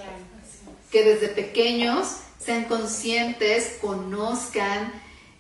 Que 0.91 1.05
desde 1.05 1.29
pequeños 1.29 2.19
sean 2.39 2.65
conscientes, 2.65 3.79
conozcan, 3.81 4.93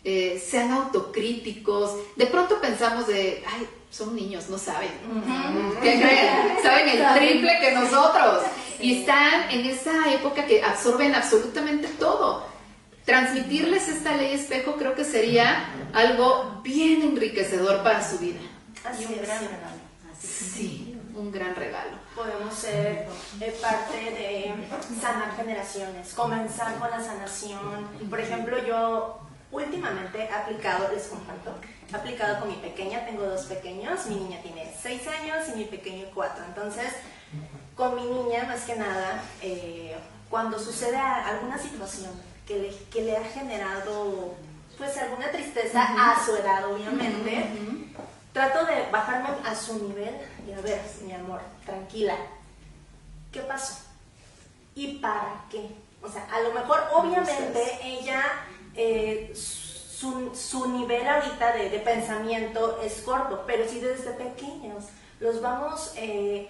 eh, 0.05 0.43
sean 0.45 0.73
autocríticos. 0.73 1.97
De 2.17 2.27
pronto 2.27 2.61
pensamos 2.61 3.07
de, 3.07 3.43
ay, 3.47 3.69
son 3.91 4.17
niños, 4.17 4.49
no 4.49 4.59
saben. 4.59 4.91
¿Qué 5.83 6.01
creen? 6.01 6.62
Saben 6.62 6.88
el 6.88 7.15
triple 7.15 7.59
que 7.61 7.73
nosotros. 7.73 8.45
Y 8.81 9.01
están 9.01 9.51
en 9.51 9.67
esa 9.67 10.12
época 10.12 10.47
que 10.47 10.62
absorben 10.62 11.15
absolutamente 11.15 11.88
todo. 11.88 12.45
Transmitirles 13.05 13.88
esta 13.88 14.17
ley 14.17 14.35
espejo 14.35 14.77
creo 14.77 14.95
que 14.95 15.05
sería 15.05 15.69
algo 15.93 16.61
bien 16.62 17.03
enriquecedor 17.03 17.83
para 17.83 18.09
su 18.09 18.19
vida. 18.19 18.41
Así 18.85 19.05
un 19.07 19.12
es. 19.14 19.23
gran 19.23 19.40
regalo. 19.40 19.92
Sí, 20.21 21.01
un 21.14 21.33
gran 21.33 21.55
regalo. 21.57 21.97
Podemos 22.14 22.55
ser 22.55 23.09
eh, 23.40 23.59
parte 23.61 23.99
de 23.99 24.55
sanar 25.01 25.35
generaciones, 25.37 26.12
comenzar 26.14 26.79
con 26.79 26.90
la 26.90 27.03
sanación. 27.03 27.88
Por 28.09 28.21
ejemplo, 28.21 28.57
yo 28.64 29.18
últimamente 29.51 30.18
he 30.25 30.33
aplicado, 30.33 30.92
les 30.92 31.05
comparto, 31.05 31.55
he 31.92 31.97
aplicado 31.97 32.38
con 32.40 32.49
mi 32.49 32.57
pequeña, 32.57 33.05
tengo 33.05 33.25
dos 33.25 33.47
pequeños, 33.47 34.07
mi 34.07 34.14
niña 34.16 34.40
tiene 34.42 34.73
seis 34.81 35.03
años 35.09 35.49
y 35.53 35.59
mi 35.59 35.64
pequeño 35.64 36.07
cuatro. 36.14 36.45
Entonces, 36.45 36.92
con 37.75 37.97
mi 37.97 38.05
niña, 38.05 38.45
más 38.45 38.61
que 38.62 38.77
nada, 38.77 39.23
eh, 39.42 39.97
cuando 40.31 40.59
sucede 40.59 40.97
alguna 40.97 41.59
situación 41.59 42.12
que 42.47 42.59
le, 42.59 42.77
que 42.92 43.03
le 43.03 43.16
ha 43.16 43.25
generado 43.25 44.35
pues 44.79 44.97
alguna 44.99 45.31
tristeza 45.31 45.83
a 45.83 46.25
su 46.25 46.35
edad, 46.37 46.64
obviamente, 46.73 47.45
trato 48.33 48.64
de 48.66 48.90
bajarme 48.90 49.29
a 49.45 49.55
su 49.55 49.88
nivel 49.88 50.14
y 50.47 50.53
a 50.53 50.61
ver, 50.61 50.81
mi 51.05 51.12
amor, 51.12 51.40
tranquila, 51.64 52.16
¿qué 53.31 53.40
pasó? 53.40 53.75
¿Y 54.75 54.99
para 54.99 55.45
qué? 55.51 55.68
O 56.03 56.09
sea, 56.09 56.27
a 56.33 56.40
lo 56.40 56.53
mejor, 56.53 56.81
obviamente, 56.92 57.79
ella, 57.85 58.25
eh, 58.75 59.33
su, 59.35 60.35
su, 60.35 60.68
nivel 60.68 61.07
ahorita 61.07 61.53
de, 61.53 61.71
de, 61.71 61.79
pensamiento 61.79 62.81
es 62.83 63.03
corto, 63.03 63.45
pero 63.47 63.68
si 63.68 63.79
desde 63.81 64.12
pequeños 64.12 64.85
los 65.21 65.40
vamos 65.40 65.92
eh, 65.97 66.49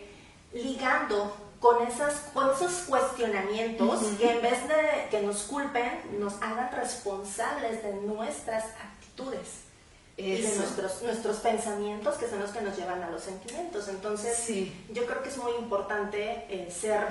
ligando 0.54 1.36
con, 1.60 1.86
esas, 1.86 2.14
con 2.32 2.50
esos 2.50 2.72
cuestionamientos 2.88 4.02
uh 4.02 4.06
-huh. 4.06 4.16
que 4.16 4.30
en 4.32 4.42
vez 4.42 4.68
de 4.68 5.08
que 5.10 5.20
nos 5.20 5.42
culpen, 5.42 6.18
nos 6.18 6.34
hagan 6.42 6.72
responsables 6.72 7.82
de 7.82 7.92
nuestras 7.94 8.64
actitudes. 8.64 9.71
Eso. 10.16 10.48
de 10.48 10.56
nuestros, 10.56 11.02
nuestros 11.02 11.36
pensamientos 11.38 12.16
que 12.16 12.28
son 12.28 12.40
los 12.40 12.50
que 12.50 12.60
nos 12.60 12.76
llevan 12.76 13.02
a 13.02 13.10
los 13.10 13.22
sentimientos. 13.22 13.88
Entonces, 13.88 14.36
sí. 14.36 14.72
yo 14.92 15.06
creo 15.06 15.22
que 15.22 15.30
es 15.30 15.38
muy 15.38 15.52
importante 15.58 16.44
eh, 16.48 16.68
ser, 16.70 17.06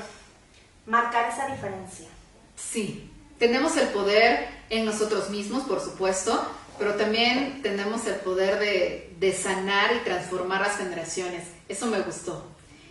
marcar 0.86 1.32
esa 1.32 1.48
diferencia. 1.48 2.08
Sí, 2.56 3.10
tenemos 3.40 3.76
el 3.78 3.88
poder 3.88 4.48
en 4.70 4.86
nosotros 4.86 5.30
mismos, 5.32 5.64
por 5.64 5.82
supuesto, 5.82 6.46
pero 6.78 6.96
también 6.96 7.62
tenemos 7.64 8.06
el 8.06 8.16
poder 8.16 8.60
de, 8.60 9.14
de 9.20 9.34
sanar 9.34 9.96
y 9.96 10.00
transformar 10.00 10.62
las 10.62 10.78
generaciones. 10.78 11.44
Eso 11.68 11.88
me 11.88 12.00
gustó. 12.02 12.46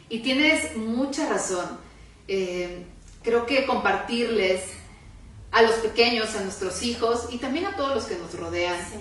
Y 0.08 0.20
tienes 0.20 0.76
mucha 0.76 1.28
razón. 1.28 1.78
Eh, 2.26 2.84
creo 3.22 3.46
que 3.46 3.64
compartirles 3.64 4.62
a 5.52 5.62
los 5.62 5.76
pequeños, 5.76 6.34
a 6.34 6.42
nuestros 6.42 6.82
hijos 6.82 7.28
y 7.30 7.38
también 7.38 7.66
a 7.66 7.76
todos 7.76 7.94
los 7.94 8.04
que 8.04 8.16
nos 8.16 8.34
rodean, 8.34 8.76
sí. 8.78 8.98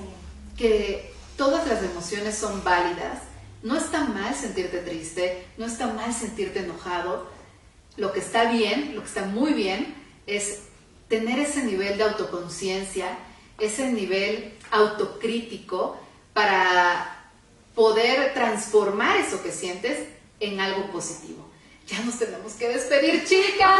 Que 0.60 1.14
todas 1.38 1.66
las 1.68 1.82
emociones 1.82 2.38
son 2.38 2.64
válidas. 2.64 3.20
No 3.64 3.78
está 3.78 4.04
mal 4.04 4.36
sentirte 4.36 4.80
triste, 4.80 5.48
no 5.58 5.66
está 5.66 5.88
mal 5.88 6.14
sentirte 6.14 6.60
enojado. 6.60 7.28
Lo 7.96 8.12
que 8.12 8.20
está 8.20 8.52
bien, 8.52 8.94
lo 8.94 9.02
que 9.02 9.08
está 9.08 9.24
muy 9.24 9.54
bien, 9.54 9.96
es 10.28 10.60
tener 11.08 11.40
ese 11.40 11.64
nivel 11.64 11.98
de 11.98 12.04
autoconciencia, 12.04 13.08
ese 13.58 13.92
nivel 13.92 14.54
autocrítico 14.72 15.98
para 16.34 17.32
poder 17.74 18.34
transformar 18.34 19.18
eso 19.18 19.42
que 19.42 19.52
sientes 19.52 20.08
en 20.40 20.60
algo 20.60 20.92
positivo. 20.92 21.50
Ya 21.88 22.00
nos 22.02 22.20
tenemos 22.20 22.54
que 22.54 22.68
despedir, 22.68 23.26
chicas. 23.26 23.80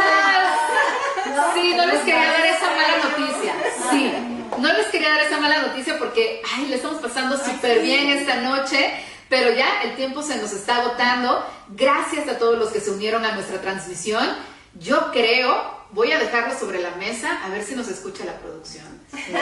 Sí, 1.54 1.74
no 1.76 1.86
les 1.86 2.00
quería 2.00 2.32
dar 2.32 2.46
esa 2.46 2.70
mala 2.70 2.96
noticia. 3.04 3.54
Sí, 3.90 4.39
no 4.58 4.72
les 4.72 4.86
quería 4.88 5.10
dar 5.10 5.20
esa 5.20 5.38
mala 5.38 5.62
noticia 5.62 5.98
porque, 5.98 6.42
ay, 6.56 6.66
le 6.66 6.76
estamos 6.76 7.00
pasando 7.00 7.36
súper 7.36 7.80
bien 7.80 8.08
esta 8.08 8.36
noche, 8.36 8.94
pero 9.28 9.52
ya 9.52 9.82
el 9.82 9.96
tiempo 9.96 10.22
se 10.22 10.36
nos 10.36 10.52
está 10.52 10.76
agotando. 10.76 11.44
Gracias 11.68 12.28
a 12.28 12.38
todos 12.38 12.58
los 12.58 12.70
que 12.70 12.80
se 12.80 12.90
unieron 12.90 13.24
a 13.24 13.32
nuestra 13.32 13.60
transmisión. 13.60 14.26
Yo 14.74 15.10
creo, 15.12 15.84
voy 15.90 16.12
a 16.12 16.18
dejarlo 16.18 16.58
sobre 16.58 16.80
la 16.80 16.90
mesa, 16.92 17.44
a 17.44 17.48
ver 17.48 17.62
si 17.62 17.74
nos 17.74 17.88
escucha 17.88 18.24
la 18.24 18.38
producción. 18.38 18.84
Sí. 19.10 19.32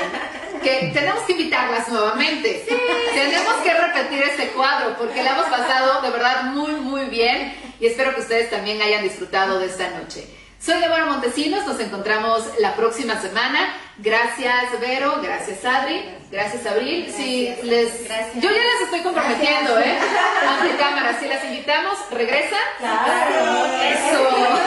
Que 0.63 0.91
tenemos 0.95 1.23
que 1.25 1.33
invitarlas 1.33 1.89
nuevamente. 1.89 2.65
Sí. 2.69 2.75
Tenemos 3.13 3.55
que 3.63 3.75
repetir 3.75 4.23
este 4.23 4.49
cuadro 4.49 4.97
porque 4.97 5.23
la 5.23 5.33
hemos 5.33 5.47
pasado 5.47 6.03
de 6.03 6.11
verdad 6.11 6.45
muy, 6.45 6.73
muy 6.73 7.07
bien 7.07 7.55
y 7.81 7.87
espero 7.87 8.15
que 8.15 8.23
ustedes 8.23 8.51
también 8.51 8.81
hayan 8.83 9.03
disfrutado 9.03 9.59
de 9.59 9.67
esta 9.67 9.91
noche. 9.91 10.38
Soy 10.61 10.81
Débora 10.81 11.07
Montesinos, 11.07 11.65
nos 11.67 11.79
encontramos 11.79 12.43
la 12.59 12.75
próxima 12.75 13.21
semana. 13.21 13.77
Gracias 13.99 14.81
Vero, 14.81 15.21
gracias 15.23 15.65
Adri, 15.65 16.05
gracias 16.33 16.67
Abril. 16.67 17.05
Gracias, 17.05 17.17
si 17.17 17.55
les, 17.63 18.05
gracias. 18.05 18.35
Yo 18.43 18.51
ya 18.51 18.57
las 18.57 18.83
estoy 18.83 19.01
comprometiendo, 19.03 19.75
Gracias. 19.75 20.03
¿eh? 20.03 20.09
Ante 20.49 20.77
cámara, 20.77 21.17
si 21.21 21.29
las 21.29 21.45
invitamos, 21.45 21.95
¿regresan? 22.11 22.59
Claro. 22.79 23.67
Eso. 23.85 24.59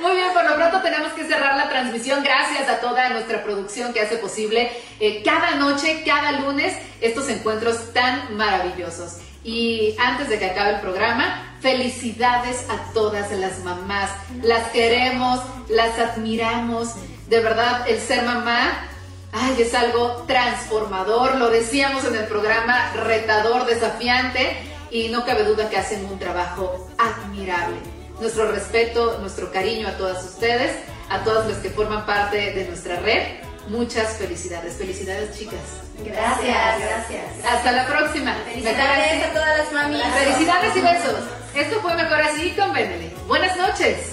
Muy 0.02 0.16
bien, 0.16 0.32
por 0.32 0.44
lo 0.44 0.56
pronto 0.56 0.82
tenemos 0.82 1.12
que 1.12 1.24
cerrar 1.24 1.56
la 1.56 1.68
transmisión. 1.68 2.24
Gracias 2.24 2.68
a 2.68 2.80
toda 2.80 3.10
nuestra 3.10 3.44
producción 3.44 3.92
que 3.92 4.00
hace 4.00 4.16
posible 4.16 4.72
eh, 4.98 5.22
cada 5.24 5.52
noche, 5.52 6.02
cada 6.04 6.32
lunes, 6.32 6.76
estos 7.00 7.28
encuentros 7.28 7.92
tan 7.92 8.36
maravillosos. 8.36 9.18
Y 9.44 9.94
antes 9.98 10.28
de 10.28 10.38
que 10.38 10.46
acabe 10.46 10.76
el 10.76 10.80
programa, 10.80 11.56
felicidades 11.60 12.66
a 12.68 12.92
todas 12.92 13.30
las 13.32 13.60
mamás. 13.60 14.10
Las 14.42 14.70
queremos, 14.70 15.40
las 15.68 15.98
admiramos. 15.98 16.94
De 17.28 17.40
verdad, 17.40 17.88
el 17.88 18.00
ser 18.00 18.24
mamá 18.24 18.88
Ay, 19.36 19.62
es 19.62 19.74
algo 19.74 20.22
transformador, 20.28 21.34
lo 21.38 21.50
decíamos 21.50 22.04
en 22.04 22.14
el 22.14 22.26
programa, 22.26 22.92
retador, 22.92 23.66
desafiante 23.66 24.56
y 24.92 25.08
no 25.08 25.24
cabe 25.24 25.42
duda 25.42 25.68
que 25.68 25.76
hacen 25.76 26.04
un 26.04 26.20
trabajo 26.20 26.88
admirable. 26.98 27.78
Nuestro 28.20 28.52
respeto, 28.52 29.18
nuestro 29.18 29.50
cariño 29.50 29.88
a 29.88 29.96
todas 29.96 30.24
ustedes, 30.24 30.76
a 31.10 31.24
todas 31.24 31.48
las 31.48 31.58
que 31.58 31.70
forman 31.70 32.06
parte 32.06 32.52
de 32.52 32.68
nuestra 32.68 33.00
red. 33.00 33.43
Muchas 33.68 34.16
felicidades, 34.18 34.74
felicidades 34.74 35.38
chicas. 35.38 35.60
Gracias, 36.04 36.80
gracias. 36.80 37.44
Hasta 37.44 37.72
la 37.72 37.86
próxima. 37.86 38.34
Felicidades 38.44 39.24
a 39.24 39.32
todas 39.32 39.58
las 39.58 39.72
mamitas. 39.72 40.12
Felicidades 40.12 40.76
y 40.76 40.80
besos. 40.80 41.20
Esto 41.54 41.80
fue 41.80 41.94
Mejor 41.94 42.20
Así 42.20 42.50
con 42.50 42.72
Beneley. 42.72 43.14
Buenas 43.26 43.56
noches. 43.56 44.12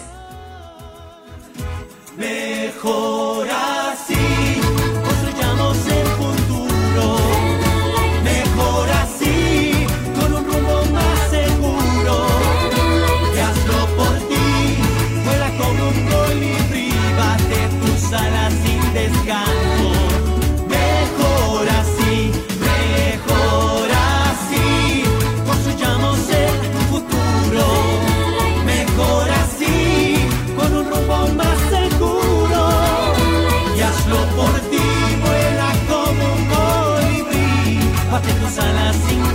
Mejor 2.16 3.48